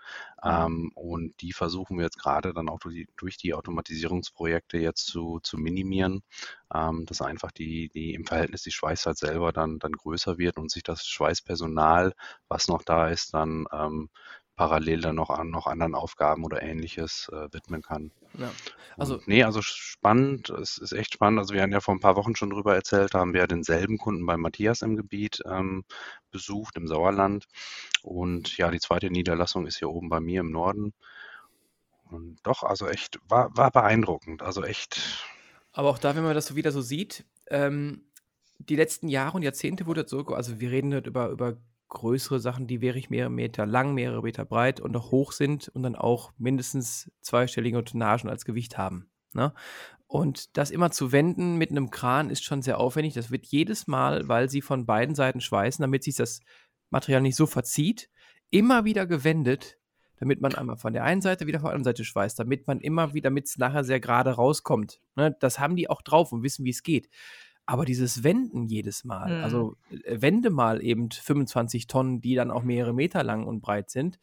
Ähm, 0.43 0.91
und 0.95 1.33
die 1.41 1.53
versuchen 1.53 1.97
wir 1.97 2.05
jetzt 2.05 2.19
gerade 2.19 2.53
dann 2.53 2.69
auch 2.69 2.79
durch 2.79 2.95
die, 2.95 3.07
durch 3.17 3.37
die 3.37 3.53
Automatisierungsprojekte 3.53 4.77
jetzt 4.77 5.07
zu, 5.07 5.39
zu 5.41 5.57
minimieren, 5.57 6.23
ähm, 6.75 7.05
dass 7.05 7.21
einfach 7.21 7.51
die, 7.51 7.89
die 7.89 8.13
im 8.13 8.25
Verhältnis 8.25 8.63
die 8.63 8.71
Schweißzeit 8.71 9.17
selber 9.17 9.51
dann, 9.51 9.79
dann 9.79 9.93
größer 9.93 10.37
wird 10.37 10.57
und 10.57 10.71
sich 10.71 10.83
das 10.83 11.05
Schweißpersonal, 11.07 12.13
was 12.47 12.67
noch 12.67 12.83
da 12.83 13.09
ist, 13.09 13.33
dann 13.33 13.65
ähm, 13.71 14.09
parallel 14.55 15.01
dann 15.01 15.15
noch 15.15 15.29
an 15.29 15.49
noch 15.49 15.67
anderen 15.67 15.95
Aufgaben 15.95 16.45
oder 16.45 16.61
ähnliches 16.61 17.29
äh, 17.31 17.51
widmen 17.51 17.81
kann. 17.81 18.11
Ja. 18.37 18.51
Also, 18.97 19.15
Und 19.15 19.27
nee, 19.27 19.43
also 19.43 19.61
spannend, 19.61 20.49
es 20.49 20.77
ist 20.77 20.93
echt 20.93 21.13
spannend. 21.13 21.39
Also 21.39 21.53
wir 21.53 21.61
haben 21.61 21.71
ja 21.71 21.81
vor 21.81 21.93
ein 21.93 21.99
paar 21.99 22.15
Wochen 22.15 22.35
schon 22.35 22.51
drüber 22.51 22.73
erzählt, 22.73 23.13
da 23.13 23.19
haben 23.19 23.33
wir 23.33 23.41
ja 23.41 23.47
denselben 23.47 23.97
Kunden 23.97 24.25
bei 24.25 24.37
Matthias 24.37 24.81
im 24.81 24.95
Gebiet 24.95 25.41
ähm, 25.45 25.83
besucht, 26.31 26.77
im 26.77 26.87
Sauerland. 26.87 27.45
Und 28.01 28.57
ja, 28.57 28.71
die 28.71 28.79
zweite 28.79 29.09
Niederlassung 29.09 29.67
ist 29.67 29.79
hier 29.79 29.89
oben 29.89 30.09
bei 30.09 30.21
mir 30.21 30.39
im 30.41 30.51
Norden. 30.51 30.93
Und 32.09 32.39
doch, 32.43 32.63
also 32.63 32.87
echt, 32.87 33.19
war, 33.27 33.55
war 33.57 33.71
beeindruckend. 33.71 34.41
Also 34.41 34.63
echt, 34.63 35.25
aber 35.75 35.89
auch 35.89 35.97
da, 35.97 36.15
wenn 36.15 36.23
man 36.23 36.33
das 36.33 36.47
so 36.47 36.55
wieder 36.55 36.71
so 36.71 36.81
sieht, 36.81 37.25
ähm, 37.47 38.05
die 38.59 38.77
letzten 38.77 39.09
Jahre 39.09 39.35
und 39.35 39.43
Jahrzehnte 39.43 39.85
wurde 39.85 40.05
so, 40.07 40.25
also 40.27 40.59
wir 40.61 40.71
reden 40.71 40.93
halt 40.93 41.05
über, 41.05 41.29
über 41.29 41.57
größere 41.89 42.39
Sachen, 42.39 42.65
die 42.65 42.79
wäre 42.79 42.97
ich 42.97 43.09
mehrere 43.09 43.29
Meter 43.29 43.65
lang, 43.65 43.93
mehrere 43.93 44.23
Meter 44.23 44.45
breit 44.45 44.79
und 44.79 44.95
auch 44.95 45.11
hoch 45.11 45.33
sind 45.33 45.67
und 45.67 45.83
dann 45.83 45.95
auch 45.95 46.31
mindestens 46.37 47.11
zweistellige 47.19 47.83
Tonnagen 47.83 48.29
als 48.29 48.45
Gewicht 48.45 48.77
haben. 48.77 49.09
Ne? 49.33 49.53
Und 50.07 50.55
das 50.55 50.71
immer 50.71 50.91
zu 50.91 51.11
wenden 51.11 51.57
mit 51.57 51.71
einem 51.71 51.89
Kran 51.89 52.29
ist 52.29 52.45
schon 52.45 52.61
sehr 52.61 52.79
aufwendig. 52.79 53.13
Das 53.13 53.29
wird 53.29 53.45
jedes 53.45 53.85
Mal, 53.85 54.29
weil 54.29 54.49
sie 54.49 54.61
von 54.61 54.85
beiden 54.85 55.13
Seiten 55.13 55.41
schweißen, 55.41 55.83
damit 55.83 56.05
sich 56.05 56.15
das 56.15 56.39
Material 56.89 57.21
nicht 57.21 57.35
so 57.35 57.47
verzieht, 57.47 58.09
immer 58.49 58.85
wieder 58.85 59.05
gewendet, 59.05 59.77
damit 60.17 60.41
man 60.41 60.55
einmal 60.55 60.77
von 60.77 60.93
der 60.93 61.03
einen 61.03 61.21
Seite 61.21 61.47
wieder 61.47 61.59
von 61.59 61.67
der 61.67 61.75
anderen 61.75 61.83
Seite 61.95 62.05
schweißt, 62.05 62.37
damit 62.39 62.67
man 62.67 62.79
immer 62.79 63.13
wieder, 63.13 63.29
damit 63.29 63.45
es 63.47 63.57
nachher 63.57 63.83
sehr 63.83 63.99
gerade 63.99 64.31
rauskommt. 64.31 65.01
Ne, 65.15 65.35
das 65.39 65.59
haben 65.59 65.75
die 65.75 65.89
auch 65.89 66.01
drauf 66.01 66.31
und 66.31 66.43
wissen, 66.43 66.65
wie 66.65 66.69
es 66.71 66.83
geht. 66.83 67.09
Aber 67.67 67.85
dieses 67.85 68.23
Wenden 68.23 68.67
jedes 68.67 69.03
Mal, 69.05 69.37
Mhm. 69.39 69.43
also 69.43 69.75
äh, 69.89 70.21
wende 70.21 70.51
mal 70.51 70.83
eben 70.83 71.09
25 71.09 71.87
Tonnen, 71.87 72.21
die 72.21 72.35
dann 72.35 72.51
auch 72.51 72.61
mehrere 72.63 72.93
Meter 72.93 73.23
lang 73.23 73.45
und 73.47 73.61
breit 73.61 73.89
sind, 73.89 74.19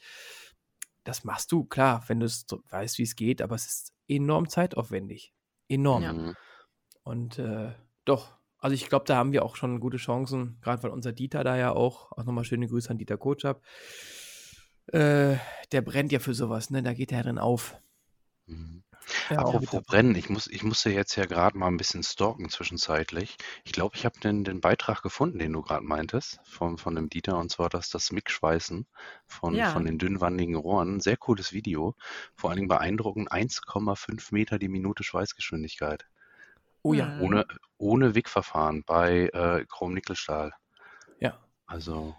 das 1.04 1.24
machst 1.24 1.50
du, 1.50 1.64
klar, 1.64 2.04
wenn 2.06 2.20
du 2.20 2.26
es 2.26 2.46
weißt, 2.70 2.98
wie 2.98 3.02
es 3.02 3.16
geht, 3.16 3.42
aber 3.42 3.56
es 3.56 3.66
ist 3.66 3.92
enorm 4.06 4.48
zeitaufwendig. 4.48 5.32
Enorm. 5.68 6.02
Ja. 6.02 6.12
Mhm. 6.12 6.34
Und 7.02 7.38
äh, 7.40 7.72
doch, 8.04 8.36
also 8.58 8.74
ich 8.74 8.88
glaube, 8.88 9.06
da 9.06 9.16
haben 9.16 9.32
wir 9.32 9.44
auch 9.44 9.56
schon 9.56 9.80
gute 9.80 9.96
Chancen, 9.96 10.58
gerade 10.60 10.80
weil 10.84 10.90
unser 10.90 11.10
Dieter 11.12 11.42
da 11.42 11.56
ja 11.56 11.72
auch, 11.72 12.12
auch 12.12 12.24
nochmal 12.24 12.44
schöne 12.44 12.68
Grüße 12.68 12.88
an 12.90 12.98
Dieter 12.98 13.18
Kotschap, 13.18 13.60
äh, 14.92 15.36
der 15.72 15.80
brennt 15.82 16.12
ja 16.12 16.18
für 16.18 16.34
sowas, 16.34 16.70
ne? 16.70 16.82
Da 16.82 16.92
geht 16.94 17.12
er 17.12 17.22
drin 17.22 17.38
auf. 17.38 17.76
Mhm. 18.46 18.82
Ja, 19.30 19.38
Apropos 19.38 19.82
Brennen, 19.84 20.14
ich 20.14 20.30
muss, 20.30 20.46
ich 20.46 20.62
musste 20.62 20.90
jetzt 20.90 21.16
ja 21.16 21.26
gerade 21.26 21.58
mal 21.58 21.66
ein 21.66 21.76
bisschen 21.76 22.04
stalken 22.04 22.48
zwischenzeitlich. 22.50 23.36
Ich 23.64 23.72
glaube, 23.72 23.96
ich 23.96 24.04
habe 24.04 24.18
den, 24.20 24.44
den 24.44 24.60
Beitrag 24.60 25.02
gefunden, 25.02 25.40
den 25.40 25.52
du 25.52 25.60
gerade 25.62 25.84
meintest, 25.84 26.38
von, 26.44 26.78
von 26.78 26.94
dem 26.94 27.08
Dieter, 27.10 27.36
und 27.36 27.50
zwar 27.50 27.68
das, 27.68 27.90
das 27.90 28.12
Mick-Schweißen 28.12 28.86
von, 29.26 29.54
Ja. 29.54 29.70
von 29.72 29.84
den 29.84 29.98
dünnwandigen 29.98 30.54
Rohren. 30.54 31.00
Sehr 31.00 31.16
cooles 31.16 31.52
Video. 31.52 31.96
Vor 32.36 32.50
allen 32.50 32.58
Dingen 32.58 32.68
beeindruckend 32.68 33.32
1,5 33.32 34.28
Meter 34.32 34.58
die 34.60 34.68
Minute 34.68 35.02
Schweißgeschwindigkeit. 35.02 36.06
Oh 36.82 36.94
ja. 36.94 37.18
Ohne, 37.20 37.46
ohne 37.78 38.14
Wickverfahren 38.14 38.84
bei 38.84 39.30
äh, 39.32 39.64
Chrom-Nickelstahl. 39.66 40.52
ja. 41.18 41.38
Also, 41.66 42.14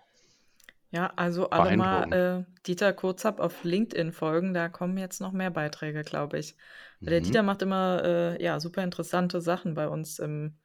Ja, 0.94 1.12
also 1.16 1.50
alle 1.50 1.72
mal 1.72 2.04
äh, 2.12 2.62
Dieter 2.68 2.94
Kurzab 2.94 3.40
auf 3.40 3.64
LinkedIn 3.64 4.12
folgen, 4.14 4.54
da 4.54 4.70
kommen 4.70 4.96
jetzt 5.00 5.22
noch 5.22 5.32
mehr 5.32 5.50
Beiträge, 5.50 6.04
glaube 6.04 6.38
ich. 6.38 6.56
Weil 7.04 7.12
Der 7.14 7.22
mhm. 7.22 7.26
Dieter 7.26 7.42
macht 7.42 7.64
immer 7.64 8.04
äh, 8.06 8.44
ja, 8.44 8.60
super 8.60 8.84
interessante 8.84 9.42
Sachen 9.42 9.74
bei 9.74 9.88
uns 9.88 10.20
im 10.20 10.56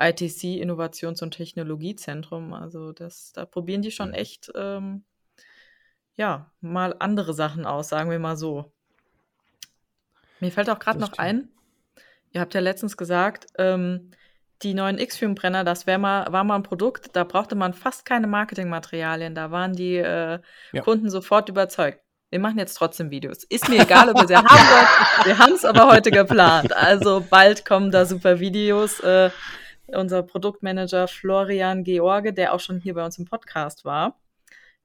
ITC 0.00 0.60
Innovations- 0.60 1.22
und 1.22 1.30
Technologiezentrum. 1.30 2.54
Also 2.54 2.90
das, 2.92 3.32
da 3.32 3.46
probieren 3.46 3.82
die 3.82 3.92
schon 3.92 4.10
Mhm. 4.10 4.14
echt 4.14 4.50
ähm, 4.56 5.04
ja, 6.16 6.50
mal 6.60 6.96
andere 6.98 7.32
Sachen 7.32 7.64
aus, 7.64 7.88
sagen 7.88 8.10
wir 8.10 8.18
mal 8.18 8.36
so. 8.36 8.72
Mir 10.40 10.50
fällt 10.50 10.70
auch 10.70 10.80
gerade 10.80 11.00
noch 11.00 11.12
stimmt. 11.12 11.18
ein, 11.18 11.48
ihr 12.32 12.40
habt 12.40 12.54
ja 12.54 12.60
letztens 12.60 12.96
gesagt, 12.96 13.48
ähm, 13.58 14.10
die 14.62 14.74
neuen 14.74 14.98
X-Fume-Brenner, 14.98 15.64
das 15.64 15.86
mal, 15.86 16.32
war 16.32 16.44
mal 16.44 16.56
ein 16.56 16.62
Produkt, 16.62 17.10
da 17.14 17.24
brauchte 17.24 17.54
man 17.54 17.74
fast 17.74 18.04
keine 18.04 18.26
Marketingmaterialien. 18.26 19.34
Da 19.34 19.50
waren 19.50 19.74
die 19.74 19.96
äh, 19.96 20.40
Ja. 20.72 20.82
Kunden 20.82 21.10
sofort 21.10 21.48
überzeugt. 21.48 22.00
Wir 22.30 22.40
machen 22.40 22.58
jetzt 22.58 22.74
trotzdem 22.74 23.10
Videos. 23.10 23.44
Ist 23.44 23.68
mir 23.68 23.82
egal, 23.82 24.10
ob 24.10 24.20
ihr 24.20 24.28
sie 24.28 24.36
haben 24.36 24.46
wollt. 24.46 25.26
Wir 25.26 25.38
haben 25.38 25.52
es 25.52 25.64
aber 25.64 25.86
heute 25.88 26.10
geplant. 26.10 26.76
Also 26.76 27.24
bald 27.28 27.64
kommen 27.64 27.90
da 27.90 28.04
super 28.04 28.38
Videos. 28.38 29.00
Äh, 29.00 29.30
unser 29.86 30.22
Produktmanager 30.22 31.08
Florian 31.08 31.84
George, 31.84 32.34
der 32.34 32.52
auch 32.52 32.60
schon 32.60 32.80
hier 32.80 32.92
bei 32.94 33.04
uns 33.04 33.18
im 33.18 33.24
Podcast 33.24 33.86
war, 33.86 34.20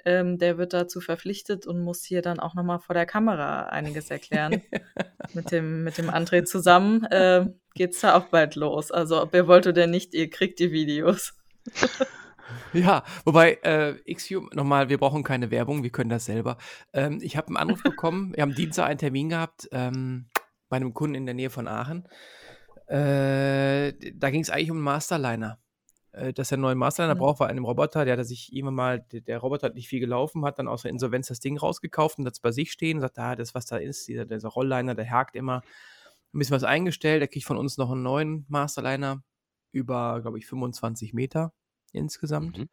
ähm, 0.06 0.38
der 0.38 0.58
wird 0.58 0.72
dazu 0.74 1.02
verpflichtet 1.02 1.68
und 1.68 1.82
muss 1.82 2.04
hier 2.04 2.22
dann 2.22 2.40
auch 2.40 2.56
nochmal 2.56 2.80
vor 2.80 2.94
der 2.94 3.06
Kamera 3.06 3.64
einiges 3.64 4.10
erklären. 4.10 4.62
mit, 5.34 5.52
dem, 5.52 5.84
mit 5.84 5.98
dem 5.98 6.10
André 6.10 6.46
zusammen 6.46 7.04
äh, 7.06 7.46
geht's 7.74 8.02
da 8.02 8.16
auch 8.16 8.26
bald 8.26 8.56
los. 8.56 8.92
Also 8.92 9.22
ob 9.22 9.34
ihr 9.34 9.48
wollt 9.48 9.68
oder 9.68 9.88
nicht, 9.88 10.14
ihr 10.14 10.30
kriegt 10.30 10.60
die 10.60 10.72
Videos. 10.72 11.34
Ja, 12.74 13.04
wobei, 13.24 13.54
äh, 13.64 13.96
XU, 14.14 14.48
nochmal, 14.52 14.90
wir 14.90 14.98
brauchen 14.98 15.24
keine 15.24 15.50
Werbung, 15.50 15.82
wir 15.82 15.92
können 15.92 16.10
das 16.10 16.26
selber. 16.26 16.58
Ähm, 16.92 17.20
ich 17.22 17.38
habe 17.38 17.48
einen 17.48 17.58
Anruf 17.58 17.82
bekommen, 17.84 18.34
wir 18.36 18.42
haben 18.42 18.54
Dienstag 18.54 18.86
einen 18.88 19.00
Termin 19.00 19.30
gehabt 19.30 19.70
ähm, 19.72 20.26
bei 20.70 20.76
einem 20.76 20.94
Kunden 20.94 21.16
in 21.16 21.26
der 21.26 21.36
Nähe 21.36 21.50
von 21.50 21.68
Aachen. 21.68 22.08
Äh, 22.88 23.94
da 24.14 24.30
ging 24.30 24.42
es 24.42 24.50
eigentlich 24.50 24.72
um 24.72 24.78
einen 24.78 24.84
Masterliner. 24.84 25.58
Äh, 26.12 26.34
dass 26.34 26.52
er 26.52 26.56
einen 26.56 26.64
neuen 26.64 26.78
Masterliner 26.78 27.16
Mhm. 27.16 27.20
braucht, 27.20 27.40
war 27.40 27.48
einem 27.48 27.66
Roboter, 27.66 28.06
der 28.06 28.18
hat 28.18 28.26
sich 28.26 28.54
irgendwann 28.54 28.76
mal, 28.76 29.00
der, 29.00 29.22
der 29.22 29.40
Roboter 29.40 29.68
hat 29.68 29.76
nicht 29.76 29.88
viel 29.88 30.00
gelaufen, 30.00 30.46
hat 30.46 30.60
dann 30.60 30.68
aus 30.68 30.84
der 30.84 30.92
Insolvenz 30.92 31.28
das 31.28 31.40
Ding 31.40 31.58
rausgekauft 31.58 32.20
und 32.20 32.26
das 32.26 32.40
bei 32.40 32.52
sich 32.52 32.72
stehen, 32.72 33.00
sagt, 33.00 33.18
ah, 33.20 33.36
das, 33.36 33.56
was 33.56 33.66
da 33.66 33.78
ist, 33.78 34.08
dieser, 34.08 34.26
dieser 34.26 34.50
Rollliner, 34.50 34.96
der 34.96 35.10
hakt 35.10 35.36
immer. 35.36 35.64
Ein 36.34 36.40
bisschen 36.40 36.56
was 36.56 36.64
eingestellt, 36.64 37.22
der 37.22 37.28
kriegt 37.28 37.46
von 37.46 37.58
uns 37.58 37.78
noch 37.78 37.92
einen 37.92 38.04
neuen 38.04 38.46
Masterliner 38.48 39.24
über, 39.72 40.22
glaube 40.22 40.40
ich, 40.40 40.48
25 40.48 41.14
Meter 41.14 41.54
insgesamt. 41.92 42.58
Mhm. 42.58 42.70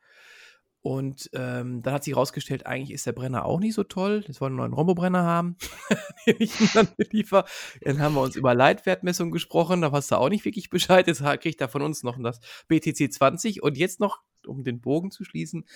Und 0.82 1.28
ähm, 1.34 1.82
dann 1.82 1.92
hat 1.92 2.04
sich 2.04 2.14
herausgestellt, 2.14 2.64
eigentlich 2.64 2.92
ist 2.92 3.04
der 3.04 3.12
Brenner 3.12 3.44
auch 3.44 3.60
nicht 3.60 3.74
so 3.74 3.84
toll. 3.84 4.24
Jetzt 4.26 4.40
wollen 4.40 4.54
wir 4.54 4.62
einen 4.62 4.70
neuen 4.70 4.78
Rombobrenner 4.78 5.22
haben, 5.22 5.56
den 6.26 6.36
ich 6.38 6.58
ihm 6.58 6.70
dann 6.72 6.88
beliefer. 6.96 7.44
Dann 7.82 8.00
haben 8.00 8.14
wir 8.14 8.22
uns 8.22 8.34
über 8.34 8.54
Leitwertmessung 8.54 9.30
gesprochen, 9.30 9.82
da 9.82 9.92
weißt 9.92 10.12
du 10.12 10.16
auch 10.16 10.30
nicht 10.30 10.46
wirklich 10.46 10.70
Bescheid. 10.70 11.06
Jetzt 11.06 11.22
kriegt 11.40 11.60
er 11.60 11.68
von 11.68 11.82
uns 11.82 12.02
noch 12.02 12.18
das 12.22 12.40
BTC 12.68 13.12
20 13.12 13.62
und 13.62 13.76
jetzt 13.76 14.00
noch, 14.00 14.22
um 14.46 14.64
den 14.64 14.80
Bogen 14.80 15.10
zu 15.10 15.22
schließen, 15.22 15.66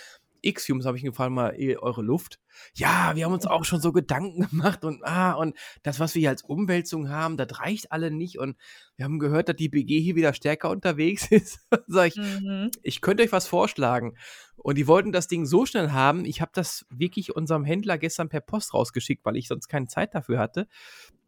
X-Fumes 0.44 0.86
habe 0.86 0.96
ich 0.96 1.02
ihn 1.02 1.10
gefallen, 1.10 1.32
mal 1.32 1.56
eure 1.78 2.02
Luft. 2.02 2.38
Ja, 2.74 3.12
wir 3.14 3.24
haben 3.24 3.32
uns 3.32 3.46
auch 3.46 3.64
schon 3.64 3.80
so 3.80 3.92
Gedanken 3.92 4.46
gemacht 4.50 4.84
und 4.84 5.04
ah, 5.04 5.32
und 5.32 5.56
das, 5.82 6.00
was 6.00 6.14
wir 6.14 6.20
hier 6.20 6.30
als 6.30 6.42
Umwälzung 6.42 7.08
haben, 7.08 7.36
das 7.36 7.60
reicht 7.60 7.92
alle 7.92 8.10
nicht. 8.10 8.38
Und 8.38 8.56
wir 8.96 9.04
haben 9.04 9.18
gehört, 9.18 9.48
dass 9.48 9.56
die 9.56 9.68
BG 9.68 10.00
hier 10.00 10.16
wieder 10.16 10.34
stärker 10.34 10.70
unterwegs 10.70 11.26
ist. 11.30 11.60
Sag 11.86 12.08
ich, 12.08 12.16
Mhm. 12.16 12.70
ich 12.82 13.00
könnte 13.00 13.22
euch 13.22 13.32
was 13.32 13.46
vorschlagen. 13.46 14.16
Und 14.56 14.76
die 14.78 14.86
wollten 14.86 15.12
das 15.12 15.26
Ding 15.28 15.46
so 15.46 15.66
schnell 15.66 15.90
haben. 15.90 16.24
Ich 16.24 16.40
habe 16.40 16.52
das 16.54 16.86
wirklich 16.88 17.34
unserem 17.34 17.64
Händler 17.64 17.98
gestern 17.98 18.28
per 18.28 18.40
Post 18.40 18.72
rausgeschickt, 18.72 19.24
weil 19.24 19.36
ich 19.36 19.48
sonst 19.48 19.68
keine 19.68 19.88
Zeit 19.88 20.14
dafür 20.14 20.38
hatte, 20.38 20.68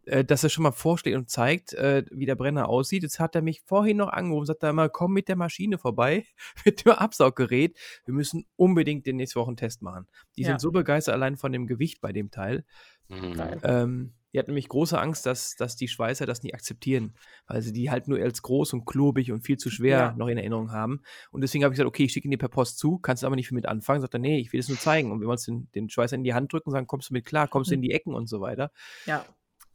äh, 0.06 0.24
dass 0.24 0.42
er 0.42 0.48
schon 0.50 0.62
mal 0.62 0.72
vorschlägt 0.72 1.16
und 1.16 1.28
zeigt, 1.30 1.72
äh, 1.74 2.04
wie 2.10 2.26
der 2.26 2.34
Brenner 2.34 2.68
aussieht. 2.68 3.02
Jetzt 3.02 3.20
hat 3.20 3.34
er 3.34 3.42
mich 3.42 3.60
vorhin 3.62 3.98
noch 3.98 4.08
angerufen, 4.08 4.46
sagt 4.46 4.62
er 4.62 4.72
mal, 4.72 4.88
komm 4.90 5.12
mit 5.12 5.28
der 5.28 5.36
Maschine 5.36 5.78
vorbei, 5.78 6.24
mit 6.64 6.84
dem 6.84 6.92
Absauggerät. 6.92 7.76
Wir 8.04 8.14
müssen 8.14 8.46
unbedingt 8.56 9.06
den 9.06 9.16
nächsten 9.16 9.38
Wochen 9.40 9.50
einen 9.50 9.56
Test 9.58 9.82
machen. 9.82 10.06
Die 10.36 10.42
Ja. 10.42 10.48
sind 10.48 10.60
so 10.60 10.70
begeistert 10.72 11.14
allein 11.14 11.36
von 11.36 11.52
dem 11.52 11.66
Gewicht 11.66 12.00
bei 12.00 12.12
dem 12.12 12.30
Teil. 12.30 12.64
Mhm. 13.08 13.34
Geil. 13.34 13.60
Ähm, 13.62 14.12
die 14.32 14.38
hat 14.40 14.48
nämlich 14.48 14.68
große 14.68 14.98
Angst, 15.00 15.24
dass, 15.24 15.54
dass 15.56 15.76
die 15.76 15.88
Schweißer 15.88 16.26
das 16.26 16.42
nicht 16.42 16.52
akzeptieren, 16.54 17.14
weil 17.46 17.62
sie 17.62 17.72
die 17.72 17.90
halt 17.90 18.06
nur 18.06 18.18
als 18.18 18.42
groß 18.42 18.74
und 18.74 18.84
klobig 18.84 19.32
und 19.32 19.40
viel 19.40 19.56
zu 19.56 19.70
schwer 19.70 19.98
Ja. 19.98 20.14
noch 20.18 20.28
in 20.28 20.36
Erinnerung 20.36 20.72
haben. 20.72 21.00
Und 21.30 21.40
deswegen 21.40 21.64
habe 21.64 21.72
ich 21.72 21.76
gesagt, 21.78 21.88
okay, 21.88 22.04
ich 22.04 22.12
schicke 22.12 22.28
ihn 22.28 22.32
dir 22.32 22.36
per 22.36 22.50
Post 22.50 22.76
zu, 22.78 22.98
kannst 22.98 23.22
du 23.22 23.26
aber 23.28 23.36
nicht 23.36 23.48
viel 23.48 23.54
mit 23.54 23.64
anfangen. 23.66 24.02
Sagt 24.02 24.12
er, 24.14 24.18
nee, 24.20 24.38
ich 24.38 24.52
will 24.52 24.60
es 24.60 24.68
nur 24.68 24.78
zeigen. 24.78 25.10
Und 25.10 25.20
wir 25.20 25.26
wollen 25.26 25.36
uns 25.36 25.44
den, 25.46 25.70
den 25.74 25.88
Schweißer 25.88 26.16
in 26.16 26.24
die 26.24 26.34
Hand 26.34 26.52
drücken, 26.52 26.70
sagen, 26.70 26.86
kommst 26.86 27.08
du 27.08 27.14
mit 27.14 27.24
klar, 27.24 27.48
kommst 27.48 27.70
du 27.70 27.74
Mhm. 27.74 27.78
in 27.78 27.82
die 27.82 27.92
Ecken 27.92 28.14
und 28.14 28.28
so 28.28 28.40
weiter. 28.42 28.72
Ja, 29.06 29.24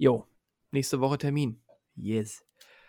Jo, 0.01 0.25
nächste 0.71 0.99
Woche 0.99 1.19
Termin. 1.19 1.61
Yes. 1.95 2.43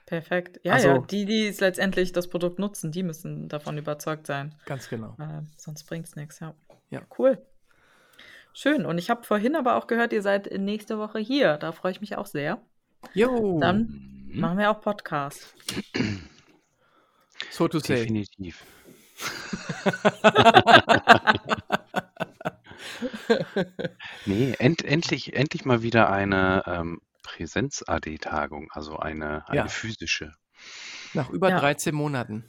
perfekt. 0.07 0.59
Ja, 0.64 0.73
Also- 0.73 0.88
ja, 0.88 0.99
die, 0.99 1.26
die 1.26 1.47
es 1.47 1.61
letztendlich 1.61 2.12
das 2.12 2.28
Produkt 2.28 2.59
nutzen, 2.59 2.90
die 2.90 3.02
müssen 3.02 3.50
davon 3.50 3.76
überzeugt 3.76 4.26
sein. 4.26 4.54
Ganz 4.64 4.88
genau. 4.88 5.14
Äh, 5.19 5.42
sonst 5.59 5.85
bringt 5.85 6.07
es 6.07 6.16
nichts, 6.16 6.40
ja. 6.40 6.54
Ja. 6.88 7.02
Cool. 7.19 7.37
Schön. 8.54 8.87
Und 8.87 8.97
ich 8.97 9.11
habe 9.11 9.25
vorhin 9.25 9.57
aber 9.57 9.76
auch 9.76 9.87
gehört, 9.87 10.14
ihr 10.14 10.23
seid 10.23 10.50
nächste 10.59 10.97
Woche 10.99 11.19
hier. 11.19 11.59
Da 11.59 11.73
freue 11.73 11.92
ich 11.92 12.00
mich 12.00 12.16
auch 12.16 12.25
sehr. 12.26 12.62
Jo, 13.12 13.61
Dann 13.61 14.26
Mhm. 14.33 14.40
machen 14.40 14.57
wir 14.59 14.71
auch 14.71 14.81
Podcast. 14.81 15.54
so 17.50 17.69
to 17.69 17.78
say. 17.78 17.97
Definitiv. 17.97 18.64
Nee, 24.26 24.54
end, 24.59 24.85
endlich, 24.85 25.35
endlich 25.35 25.64
mal 25.64 25.82
wieder 25.82 26.11
eine 26.11 26.62
ähm, 26.66 27.00
Präsenz-AD-Tagung, 27.23 28.71
also 28.73 28.97
eine, 28.99 29.49
eine 29.49 29.56
Ja. 29.56 29.68
physische. 29.68 30.32
Nach 31.14 31.30
über 31.30 31.50
Ja. 31.50 31.59
13 31.61 31.94
Monaten. 31.94 32.44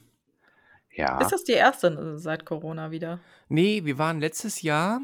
Ja, 0.96 1.20
Ist 1.22 1.32
das 1.32 1.44
die 1.44 1.54
erste 1.54 1.88
äh, 1.88 2.18
seit 2.20 2.46
Corona 2.46 2.92
wieder? 2.92 3.20
Nee, 3.50 3.84
wir 3.86 3.98
waren 3.98 4.20
letztes 4.20 4.62
Jahr, 4.62 5.02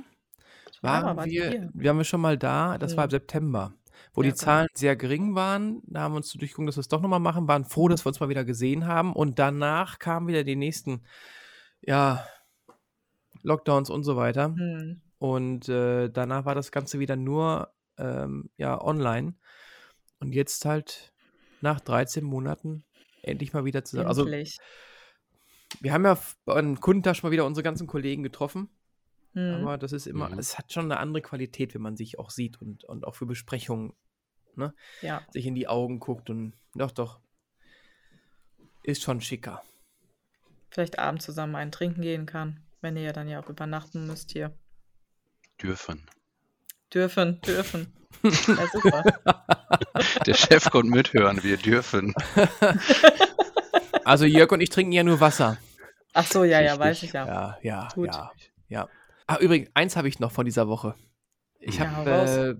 waren 0.81 1.17
ihr 1.17 1.25
wir, 1.25 1.49
hier? 1.49 1.69
wir 1.73 1.89
waren 1.89 1.97
wir 1.97 2.03
schon 2.03 2.21
mal 2.21 2.37
da, 2.37 2.77
das 2.77 2.95
war 2.95 3.05
Mhm. 3.05 3.07
im 3.07 3.11
September, 3.11 3.73
wo 4.13 4.21
Ja, 4.21 4.29
die 4.29 4.35
Zahlen 4.35 4.67
sehr 4.75 4.95
gering 4.95 5.33
waren. 5.35 5.81
Da 5.87 6.01
haben 6.01 6.13
wir 6.13 6.17
uns 6.17 6.31
durchgeguckt, 6.31 6.67
dass 6.67 6.77
wir 6.77 6.81
es 6.81 6.87
doch 6.89 7.01
nochmal 7.01 7.19
machen, 7.19 7.47
waren 7.47 7.65
froh, 7.65 7.87
dass 7.87 8.05
wir 8.05 8.09
uns 8.09 8.19
mal 8.19 8.29
wieder 8.29 8.45
gesehen 8.45 8.85
haben. 8.85 9.13
Und 9.13 9.39
danach 9.39 9.97
kamen 9.97 10.27
wieder 10.27 10.43
die 10.43 10.55
nächsten, 10.55 11.03
ja, 11.81 12.23
Lockdowns 13.41 13.89
und 13.89 14.03
so 14.03 14.15
weiter. 14.15 14.53
Hm. 14.55 15.01
Und 15.19 15.69
äh, 15.69 16.09
danach 16.09 16.45
war 16.45 16.55
das 16.55 16.71
Ganze 16.71 16.99
wieder 16.99 17.15
nur 17.15 17.73
ähm, 17.97 18.49
ja, 18.57 18.81
online. 18.81 19.35
Und 20.19 20.33
jetzt 20.33 20.65
halt 20.65 21.13
nach 21.61 21.79
13 21.81 22.23
Monaten 22.23 22.85
endlich 23.21 23.53
mal 23.53 23.65
wieder 23.65 23.83
zusammen. 23.83 24.07
Also 24.07 24.23
Endlich. 24.23 24.57
wir 25.81 25.93
haben 25.93 26.05
ja 26.05 26.17
einem 26.45 26.79
Kundentag 26.79 27.21
mal 27.23 27.31
wieder 27.31 27.45
unsere 27.45 27.63
ganzen 27.63 27.85
Kollegen 27.87 28.23
getroffen. 28.23 28.69
Hm. 29.33 29.55
Aber 29.61 29.77
das 29.77 29.91
ist 29.91 30.07
immer, 30.07 30.29
Mhm. 30.29 30.39
es 30.39 30.57
hat 30.57 30.71
schon 30.73 30.85
eine 30.85 30.99
andere 30.99 31.21
Qualität, 31.21 31.73
wenn 31.75 31.81
man 31.81 31.97
sich 31.97 32.17
auch 32.17 32.29
sieht 32.31 32.61
und, 32.61 32.83
und 32.85 33.05
auch 33.05 33.15
für 33.15 33.25
Besprechungen 33.25 33.93
Ja, 35.01 35.21
sich 35.31 35.45
in 35.45 35.55
die 35.55 35.67
Augen 35.67 35.99
guckt 35.99 36.29
und 36.29 36.53
doch, 36.75 36.91
doch. 36.91 37.19
Ist 38.83 39.01
schon 39.03 39.21
schicker. 39.21 39.61
vielleicht 40.71 40.99
abends 40.99 41.25
zusammen 41.25 41.55
einen 41.55 41.71
trinken 41.71 42.01
gehen 42.01 42.25
kann, 42.25 42.61
wenn 42.81 42.95
ihr 42.95 43.03
ja 43.03 43.13
dann 43.13 43.27
ja 43.27 43.41
auch 43.43 43.49
übernachten 43.49 44.07
müsst 44.07 44.31
hier. 44.31 44.53
Dürfen. 45.61 46.09
Dürfen, 46.93 47.41
dürfen. 47.41 47.93
Ja, 48.23 48.67
super. 48.71 49.03
Der 50.25 50.33
Chef 50.33 50.69
kommt 50.69 50.89
mithören, 50.89 51.43
wir 51.43 51.57
dürfen. 51.57 52.13
Also 54.03 54.25
Jörg 54.25 54.51
und 54.51 54.61
ich 54.61 54.69
trinken 54.69 54.91
ja 54.91 55.03
nur 55.03 55.19
Wasser. 55.19 55.57
Ach 56.13 56.25
so, 56.25 56.43
ja, 56.43 56.59
ja, 56.61 56.71
Richtig. 56.73 56.79
weiß 56.79 57.03
ich 57.03 57.13
ja. 57.13 57.27
Ja, 57.27 57.57
ja, 57.61 57.87
Gut. 57.93 58.07
ja, 58.07 58.31
ja. 58.67 58.89
Ah, 59.27 59.37
übrigens, 59.39 59.69
eins 59.75 59.95
habe 59.95 60.07
ich 60.07 60.19
noch 60.19 60.31
von 60.31 60.45
dieser 60.45 60.67
Woche. 60.67 60.95
Ich 61.61 61.81
habe 61.81 62.57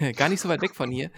äh, 0.00 0.12
gar 0.12 0.28
nicht 0.28 0.40
so 0.40 0.48
weit 0.48 0.62
weg 0.62 0.76
von 0.76 0.90
hier. 0.90 1.10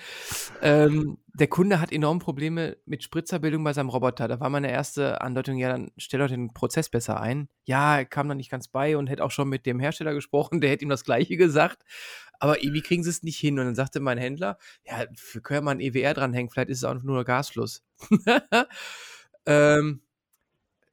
Ähm, 0.62 1.18
der 1.34 1.46
Kunde 1.46 1.78
hat 1.78 1.92
enorm 1.92 2.20
Probleme 2.20 2.78
mit 2.86 3.02
Spritzerbildung 3.02 3.62
bei 3.62 3.74
seinem 3.74 3.90
Roboter. 3.90 4.28
Da 4.28 4.40
war 4.40 4.48
meine 4.48 4.70
erste 4.70 5.20
Andeutung, 5.20 5.58
ja, 5.58 5.68
dann 5.68 5.92
stell 5.98 6.20
doch 6.20 6.28
den 6.28 6.54
Prozess 6.54 6.88
besser 6.88 7.20
ein. 7.20 7.48
Ja, 7.64 7.98
er 7.98 8.06
kam 8.06 8.28
da 8.28 8.34
nicht 8.34 8.50
ganz 8.50 8.68
bei 8.68 8.96
und 8.96 9.08
hätte 9.08 9.22
auch 9.22 9.30
schon 9.30 9.48
mit 9.48 9.66
dem 9.66 9.78
Hersteller 9.78 10.14
gesprochen, 10.14 10.62
der 10.62 10.70
hätte 10.70 10.84
ihm 10.84 10.88
das 10.88 11.04
Gleiche 11.04 11.36
gesagt. 11.36 11.82
Aber 12.40 12.62
irgendwie 12.62 12.82
kriegen 12.82 13.04
sie 13.04 13.10
es 13.10 13.22
nicht 13.22 13.38
hin. 13.38 13.58
Und 13.58 13.66
dann 13.66 13.74
sagte 13.74 14.00
mein 14.00 14.18
Händler, 14.18 14.56
ja, 14.84 15.04
wir 15.32 15.40
können 15.42 15.58
ja 15.58 15.60
mal 15.62 15.72
ein 15.72 15.80
EWR 15.80 16.14
dranhängen, 16.14 16.50
vielleicht 16.50 16.70
ist 16.70 16.78
es 16.78 16.84
auch 16.84 16.94
nur 17.02 17.24
Gasfluss. 17.24 17.84
ähm, 19.46 20.00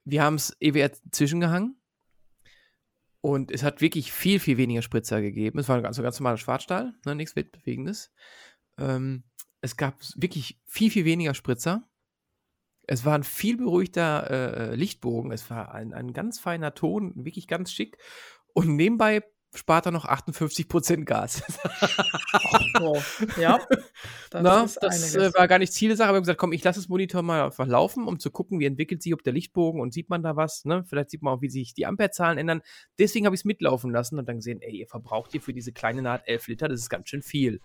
wir 0.04 0.22
haben 0.22 0.34
es 0.34 0.54
EWR 0.60 0.90
zwischengehangen. 1.10 1.80
Und 3.26 3.50
es 3.50 3.64
hat 3.64 3.80
wirklich 3.80 4.12
viel, 4.12 4.38
viel 4.38 4.56
weniger 4.56 4.82
Spritzer 4.82 5.20
gegeben. 5.20 5.58
Es 5.58 5.68
war 5.68 5.78
ein 5.78 5.82
ganz, 5.82 6.00
ganz 6.00 6.20
normaler 6.20 6.36
Schwarzstahl, 6.36 6.94
ne, 7.04 7.16
nichts 7.16 7.34
Weltbewegendes. 7.34 8.12
Ähm, 8.78 9.24
es 9.60 9.76
gab 9.76 9.96
wirklich 10.14 10.60
viel, 10.64 10.92
viel 10.92 11.04
weniger 11.04 11.34
Spritzer. 11.34 11.82
Es 12.86 13.04
war 13.04 13.16
ein 13.16 13.24
viel 13.24 13.56
beruhigter 13.56 14.30
äh, 14.30 14.74
Lichtbogen. 14.76 15.32
Es 15.32 15.50
war 15.50 15.74
ein, 15.74 15.92
ein 15.92 16.12
ganz 16.12 16.38
feiner 16.38 16.72
Ton, 16.74 17.14
wirklich 17.16 17.48
ganz 17.48 17.72
schick. 17.72 17.98
Und 18.54 18.76
nebenbei 18.76 19.24
spart 19.56 19.86
er 19.86 19.92
noch 19.92 20.04
58% 20.06 21.04
Gas. 21.04 21.42
So, 22.78 23.02
ja, 23.40 23.58
das 24.30 24.42
Na, 24.42 24.62
ist 24.64 24.78
das 24.82 25.14
äh, 25.16 25.32
war 25.34 25.48
gar 25.48 25.58
nicht 25.58 25.72
Zielsache, 25.72 26.08
aber 26.08 26.14
wir 26.14 26.18
haben 26.18 26.22
gesagt, 26.24 26.38
komm, 26.38 26.52
ich 26.52 26.62
lasse 26.62 26.80
das 26.80 26.88
Monitor 26.88 27.22
mal 27.22 27.42
einfach 27.42 27.66
laufen, 27.66 28.04
um 28.06 28.18
zu 28.18 28.30
gucken, 28.30 28.60
wie 28.60 28.66
entwickelt 28.66 29.02
sich, 29.02 29.14
ob 29.14 29.22
der 29.22 29.32
Lichtbogen 29.32 29.80
und 29.80 29.92
sieht 29.92 30.08
man 30.10 30.22
da 30.22 30.36
was, 30.36 30.64
ne? 30.64 30.84
Vielleicht 30.86 31.10
sieht 31.10 31.22
man 31.22 31.34
auch, 31.34 31.42
wie 31.42 31.48
sich 31.48 31.74
die 31.74 31.86
Amperezahlen 31.86 32.38
ändern. 32.38 32.62
Deswegen 32.98 33.26
habe 33.26 33.34
ich 33.34 33.40
es 33.40 33.44
mitlaufen 33.44 33.90
lassen 33.90 34.18
und 34.18 34.28
dann 34.28 34.36
gesehen, 34.36 34.60
ey, 34.62 34.76
ihr 34.76 34.86
verbraucht 34.86 35.32
hier 35.32 35.40
für 35.40 35.52
diese 35.54 35.72
kleine 35.72 36.02
Naht 36.02 36.26
11 36.26 36.48
Liter, 36.48 36.68
das 36.68 36.80
ist 36.80 36.90
ganz 36.90 37.08
schön 37.08 37.22
viel. 37.22 37.60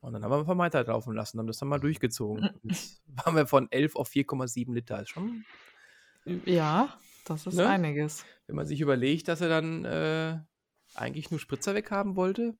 Und 0.00 0.14
dann 0.14 0.24
haben 0.24 0.30
wir 0.30 0.38
einfach 0.38 0.56
weiter 0.56 0.82
laufen 0.84 1.14
lassen, 1.14 1.38
haben 1.38 1.46
das 1.46 1.58
dann 1.58 1.68
mal 1.68 1.78
durchgezogen. 1.80 2.48
Jetzt 2.62 3.02
waren 3.06 3.36
wir 3.36 3.46
von 3.46 3.70
11 3.70 3.96
auf 3.96 4.08
4,7 4.08 4.72
Liter. 4.72 5.02
Ist 5.02 5.10
schon, 5.10 5.44
ja, 6.46 6.94
das 7.26 7.46
ist 7.46 7.54
Ne? 7.54 7.68
einiges. 7.68 8.24
wenn 8.46 8.56
man 8.56 8.66
sich 8.66 8.80
überlegt, 8.80 9.28
dass 9.28 9.42
er 9.42 9.48
dann 9.50 9.84
äh, 9.84 10.38
eigentlich 10.94 11.30
nur 11.30 11.40
Spritzer 11.40 11.74
weghaben 11.74 12.16
wollte, 12.16 12.54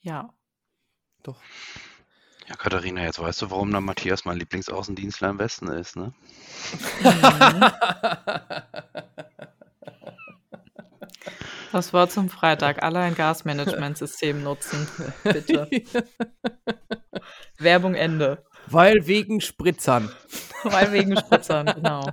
Ja. 0.00 0.32
doch. 1.22 1.40
Ja, 2.48 2.56
Katharina, 2.56 3.02
jetzt 3.04 3.20
weißt 3.20 3.42
du, 3.42 3.50
warum 3.50 3.70
dann 3.70 3.84
Matthias 3.84 4.24
mein 4.24 4.36
Lieblingsaußendienstler 4.38 5.30
im 5.30 5.38
Westen 5.38 5.68
ist, 5.68 5.94
ne? 5.96 6.12
Das 11.72 11.92
Wort 11.92 12.10
zum 12.10 12.28
Freitag. 12.28 12.82
Alle 12.82 12.98
ein 12.98 13.14
Gasmanagementsystem 13.14 14.42
nutzen. 14.42 14.88
Bitte. 15.22 15.70
Werbung 17.58 17.94
Ende. 17.94 18.44
Weil 18.66 19.06
wegen 19.06 19.40
Spritzern. 19.40 20.10
Weil 20.64 20.92
wegen 20.92 21.16
Spritzern, 21.16 21.66
genau. 21.66 22.10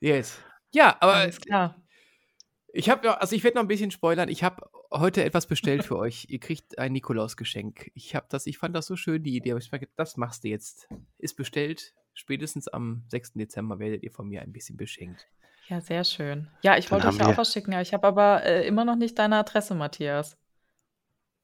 Yes. 0.00 0.38
Ja, 0.72 0.96
aber 1.00 1.14
Alles 1.14 1.40
klar. 1.40 1.76
Ich 2.76 2.90
habe 2.90 3.06
ja, 3.06 3.14
also 3.14 3.36
ich 3.36 3.44
werde 3.44 3.56
noch 3.56 3.62
ein 3.62 3.68
bisschen 3.68 3.92
spoilern. 3.92 4.28
Ich 4.28 4.42
habe 4.42 4.68
heute 4.92 5.22
etwas 5.24 5.46
bestellt 5.46 5.84
für 5.84 5.96
euch. 5.96 6.26
Ihr 6.28 6.40
kriegt 6.40 6.76
ein 6.78 6.92
Nikolausgeschenk. 6.92 7.92
Ich 7.94 8.16
habe 8.16 8.26
das, 8.28 8.46
ich 8.46 8.58
fand 8.58 8.74
das 8.74 8.86
so 8.86 8.96
schön, 8.96 9.22
die 9.22 9.36
Idee. 9.36 9.52
Aber 9.52 9.60
ich 9.60 9.68
sage, 9.70 9.88
das 9.96 10.16
machst 10.16 10.42
du 10.42 10.48
jetzt. 10.48 10.88
Ist 11.18 11.34
bestellt. 11.36 11.94
Spätestens 12.14 12.66
am 12.66 13.04
6. 13.08 13.34
Dezember 13.34 13.78
werdet 13.78 14.02
ihr 14.02 14.10
von 14.10 14.26
mir 14.26 14.42
ein 14.42 14.52
bisschen 14.52 14.76
beschenkt. 14.76 15.28
Ja, 15.68 15.80
sehr 15.80 16.02
schön. 16.02 16.48
Ja, 16.62 16.76
ich 16.76 16.86
Dann 16.86 16.92
wollte 17.02 17.08
euch 17.08 17.18
ja 17.18 17.24
auch 17.26 17.28
wir- 17.30 17.36
was 17.38 17.52
schicken, 17.52 17.72
ich 17.74 17.94
habe 17.94 18.06
aber 18.08 18.42
äh, 18.44 18.66
immer 18.66 18.84
noch 18.84 18.96
nicht 18.96 19.18
deine 19.18 19.36
Adresse, 19.36 19.74
Matthias. 19.76 20.36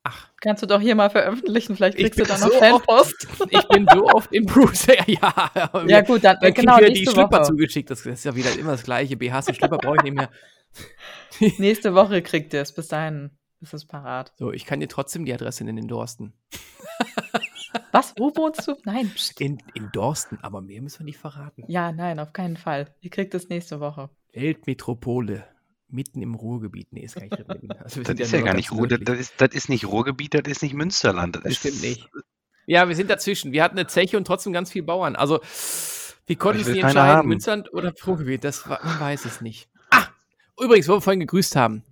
Ach, 0.03 0.29
Kannst 0.41 0.63
du 0.63 0.67
doch 0.67 0.81
hier 0.81 0.95
mal 0.95 1.11
veröffentlichen, 1.11 1.77
vielleicht 1.77 1.97
Ich 1.99 2.05
kriegst 2.05 2.19
du 2.21 2.25
dann 2.25 2.41
noch 2.41 2.51
so 2.51 2.59
Fanpost. 2.59 3.29
ich 3.51 3.69
bin 3.69 3.87
so 3.93 4.07
oft 4.07 4.33
im 4.33 4.47
Bruce. 4.47 4.87
Ja, 5.07 5.51
Ja 5.55 5.71
mir- 5.85 6.03
gut, 6.03 6.25
dann, 6.25 6.39
dann 6.41 6.55
genau, 6.55 6.77
kriegt 6.79 6.89
ihr 6.89 6.95
die 6.95 7.07
Schlipper 7.07 7.39
Woche. 7.39 7.43
zugeschickt. 7.45 7.91
Das 7.91 8.05
ist 8.05 8.25
ja 8.25 8.35
wieder 8.35 8.53
immer 8.59 8.73
das 8.73 8.83
gleiche. 8.83 9.17
BHs 9.17 9.49
und 9.49 9.57
Schlipper 9.57 9.79
brauche 9.79 9.97
ich 9.99 10.03
nicht 10.03 10.15
mehr. 10.17 10.31
Nächste 11.59 11.95
Woche 11.95 12.23
kriegt 12.23 12.53
ihr 12.53 12.61
es. 12.61 12.73
Bis 12.73 12.89
dahin 12.89 13.31
ist 13.61 13.75
es 13.75 13.87
parat. 13.87 14.33
So, 14.39 14.53
ich 14.53 14.65
kann 14.65 14.81
dir 14.81 14.89
trotzdem 14.89 15.25
die 15.25 15.35
Adresse 15.35 15.65
nennen 15.65 15.79
in 15.79 15.89
Dorsten. 15.89 16.33
Was? 17.93 18.15
Wo 18.17 18.35
wohnst 18.37 18.67
du? 18.67 18.77
Nein. 18.85 19.11
In, 19.39 19.59
in 19.75 19.91
Dorsten, 19.93 20.39
aber 20.43 20.61
mehr 20.61 20.81
müssen 20.83 21.01
wir 21.01 21.07
nicht 21.07 21.19
verraten. 21.19 21.65
Ja, 21.69 21.93
nein, 21.93 22.19
auf 22.19 22.33
keinen 22.33 22.57
Fall. 22.57 22.95
Ihr 23.01 23.11
kriegt 23.11 23.35
es 23.35 23.49
nächste 23.49 23.81
Woche. 23.81 24.11
Weltmetropole. 24.33 25.45
Mitten 25.89 26.23
im 26.23 26.35
Ruhrgebiet. 26.37 26.93
Nee, 26.93 27.03
ist 27.03 27.17
gar 27.17 27.23
nicht. 27.25 27.35
Also 27.81 28.03
Das 28.03 28.19
ist 28.19 28.31
ja 28.33 28.39
nur 28.39 28.47
gar 28.47 28.55
nicht 28.55 28.71
Ruhr, 28.71 28.87
das, 28.87 29.19
ist, 29.19 29.35
das 29.41 29.55
ist 29.55 29.69
nicht 29.69 29.87
Ruhrgebiet, 29.87 30.35
das 30.35 30.43
ist 30.47 30.63
nicht 30.63 30.75
Münsterland. 30.75 31.37
Das, 31.37 31.43
Das 31.43 31.53
ist, 31.53 31.59
stimmt 31.59 31.83
nicht. 31.83 32.09
Ja, 32.67 32.89
wir 32.89 32.95
sind 32.95 33.11
dazwischen. 33.11 33.51
Wir 33.53 33.65
hatten 33.65 33.77
eine 33.77 33.89
Zeche 33.89 34.17
und 34.17 34.25
trotzdem 34.25 34.53
ganz 34.53 34.71
viel 34.71 34.85
Bauern. 34.85 35.17
Also, 35.17 35.41
wir 36.27 36.37
konnten 36.37 36.61
Ich 36.61 36.67
uns 36.67 36.69
will 36.69 36.75
nicht 36.75 36.85
entscheiden, 36.85 37.17
haben. 37.17 37.29
Münsterland 37.29 37.73
oder 37.73 37.93
Ruhrgebiet. 38.07 38.45
Das 38.45 38.69
war, 38.69 38.85
man 38.85 39.01
weiß 39.01 39.25
es 39.25 39.41
nicht. 39.41 39.69
Übrigens, 40.61 40.89
wo 40.89 40.95
wir 40.95 41.01
vorhin 41.01 41.21
gegrüßt 41.21 41.57
haben. 41.57 41.83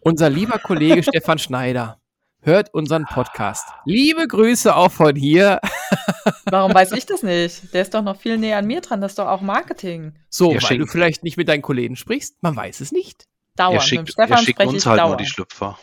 Unser 0.00 0.30
lieber 0.30 0.58
Kollege 0.58 1.02
Stefan 1.08 1.38
Schneider 1.38 2.00
hört 2.42 2.72
unseren 2.72 3.04
Podcast. 3.04 3.66
Liebe 3.84 4.26
Grüße 4.26 4.74
auch 4.74 4.90
von 4.90 5.14
hier. 5.14 5.60
Warum 6.50 6.72
weiß 6.74 6.92
ich 6.92 7.06
das 7.06 7.22
nicht? 7.22 7.72
Der 7.74 7.82
ist 7.82 7.92
doch 7.94 8.02
noch 8.02 8.18
viel 8.18 8.38
näher 8.38 8.58
an 8.58 8.66
mir 8.66 8.80
dran. 8.80 9.00
Das 9.00 9.12
ist 9.12 9.18
doch 9.18 9.28
auch 9.28 9.42
Marketing. 9.42 10.14
So, 10.30 10.52
Ja, 10.54 10.62
weil 10.68 10.78
du 10.78 10.86
vielleicht 10.86 11.22
nicht 11.22 11.36
mit 11.36 11.48
deinen 11.48 11.62
Kollegen 11.62 11.96
sprichst. 11.96 12.42
Man 12.42 12.56
weiß 12.56 12.80
es 12.80 12.92
nicht. 12.92 13.26
Dauernd. 13.56 13.74
er 13.74 13.78
Mit 13.80 13.82
schickt, 13.88 14.00
dem 14.00 14.06
Stefan 14.06 14.30
er 14.30 14.38
schickt 14.38 14.56
spreche 14.56 14.68
uns 14.70 14.82
ich 14.82 14.86
halt 14.86 14.96
nur 15.00 15.06
dauernd. 15.08 15.20
die 15.20 15.26
Schlüpfer. 15.26 15.78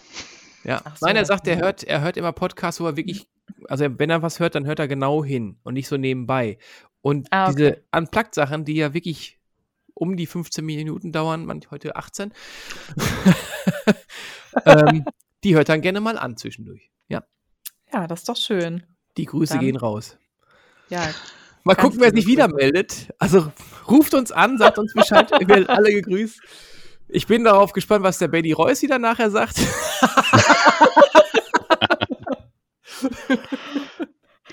Ja. 0.64 0.82
So. 0.96 1.06
Nein, 1.06 1.16
er 1.16 1.26
sagt, 1.26 1.48
er 1.48 1.58
hört, 1.58 1.84
er 1.84 2.02
hört 2.02 2.18
immer 2.18 2.32
Podcasts, 2.34 2.82
wo 2.82 2.88
er 2.88 2.98
wirklich, 2.98 3.28
also 3.70 3.86
wenn 4.00 4.10
er 4.10 4.22
was 4.24 4.40
hört, 4.40 4.56
dann 4.56 4.66
hört 4.66 4.80
er 4.80 4.88
genau 4.88 5.24
hin 5.24 5.60
und 5.64 5.76
nicht 5.76 5.88
so 5.88 5.96
nebenbei. 5.98 6.58
Und 7.02 7.28
Ah, 7.32 7.46
okay. 7.50 7.56
diese 7.56 7.84
Unplugged-Sachen, 7.96 8.66
die 8.66 8.74
ja 8.76 8.94
wirklich 8.94 9.37
um 9.98 10.16
die 10.18 10.28
15 10.28 10.64
Minuten 10.66 11.12
dauern, 11.12 11.46
manch 11.46 11.70
heute 11.72 11.96
18, 11.96 12.34
ähm, 14.66 15.06
die 15.44 15.56
hört 15.56 15.70
dann 15.70 15.82
gerne 15.82 16.00
mal 16.02 16.18
an 16.18 16.38
zwischendurch. 16.38 16.90
Ja, 17.08 17.24
Ja, 17.92 18.08
das 18.08 18.20
ist 18.22 18.30
doch 18.30 18.38
schön. 18.38 18.84
die 19.18 19.26
Grüße 19.26 19.54
Dann- 19.56 19.62
gehen 19.66 19.76
raus. 19.78 20.18
Ja, 20.90 21.10
Mal 21.64 21.76
gucken, 21.76 22.00
wer 22.00 22.08
es 22.08 22.14
nicht 22.14 22.28
liebe 22.28 22.44
wieder 22.44 22.48
meldet. 22.56 23.14
Also 23.20 23.52
ruft 23.90 24.14
uns 24.14 24.32
an, 24.32 24.58
sagt 24.58 24.78
uns 24.80 24.94
Bescheid, 24.94 25.30
ihr 25.38 25.50
werdet 25.50 25.68
alle 25.70 25.92
gegrüßt. 25.92 26.40
Ich 27.10 27.28
bin 27.28 27.44
darauf 27.44 27.74
gespannt, 27.74 28.04
was 28.06 28.20
der 28.20 28.30
Benny 28.30 28.54
Reus 28.54 28.82
wieder 28.84 29.00
nachher 29.00 29.30
sagt. 29.32 29.58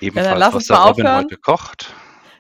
Ebenfalls, 0.01 0.39
lass 0.39 0.49
was 0.49 0.55
uns 0.55 0.67
der 0.67 0.77
mal 0.77 0.89
Robin 0.89 1.07
aufhören. 1.07 1.25
heute 1.25 1.37
kocht. 1.37 1.94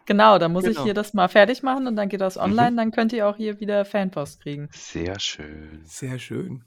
Genau. 0.06 0.38
Dann 0.38 0.52
muss 0.52 0.64
ich 0.64 0.70
Genau. 0.74 0.84
hier 0.84 0.94
das 0.94 1.14
mal 1.14 1.28
fertig 1.28 1.62
machen 1.62 1.86
und 1.86 1.96
dann 1.96 2.08
geht 2.08 2.20
das 2.20 2.36
Mhm. 2.36 2.42
online. 2.42 2.76
Dann 2.76 2.90
könnt 2.90 3.12
ihr 3.12 3.28
auch 3.28 3.36
hier 3.36 3.60
wieder 3.60 3.84
Fanpost 3.84 4.40
kriegen. 4.42 4.68
Sehr 4.72 5.18
schön. 5.20 5.82
Sehr 5.84 6.18
schön. 6.18 6.64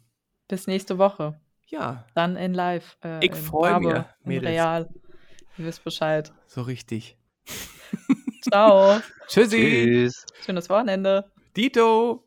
Bis 0.48 0.68
nächste 0.68 0.98
Woche. 0.98 1.40
Ja, 1.68 2.06
Dann 2.16 2.38
in 2.38 2.54
live. 2.54 2.98
Äh, 3.04 3.20
Ich 3.26 3.32
in 3.32 3.36
freu 3.38 3.70
Farbe, 3.70 3.88
mich, 4.24 4.42
Mädels. 4.42 4.52
real. 4.54 4.90
Ihr 5.58 5.66
wisst 5.66 5.84
Bescheid. 5.84 6.32
so 6.46 6.62
richtig. 6.62 7.18
Ciao. 8.42 9.00
Tschüssi. 9.28 9.58
Tschüss. 9.58 10.26
Schönes 10.46 10.70
Wochenende. 10.70 11.26
Dito. 11.56 12.27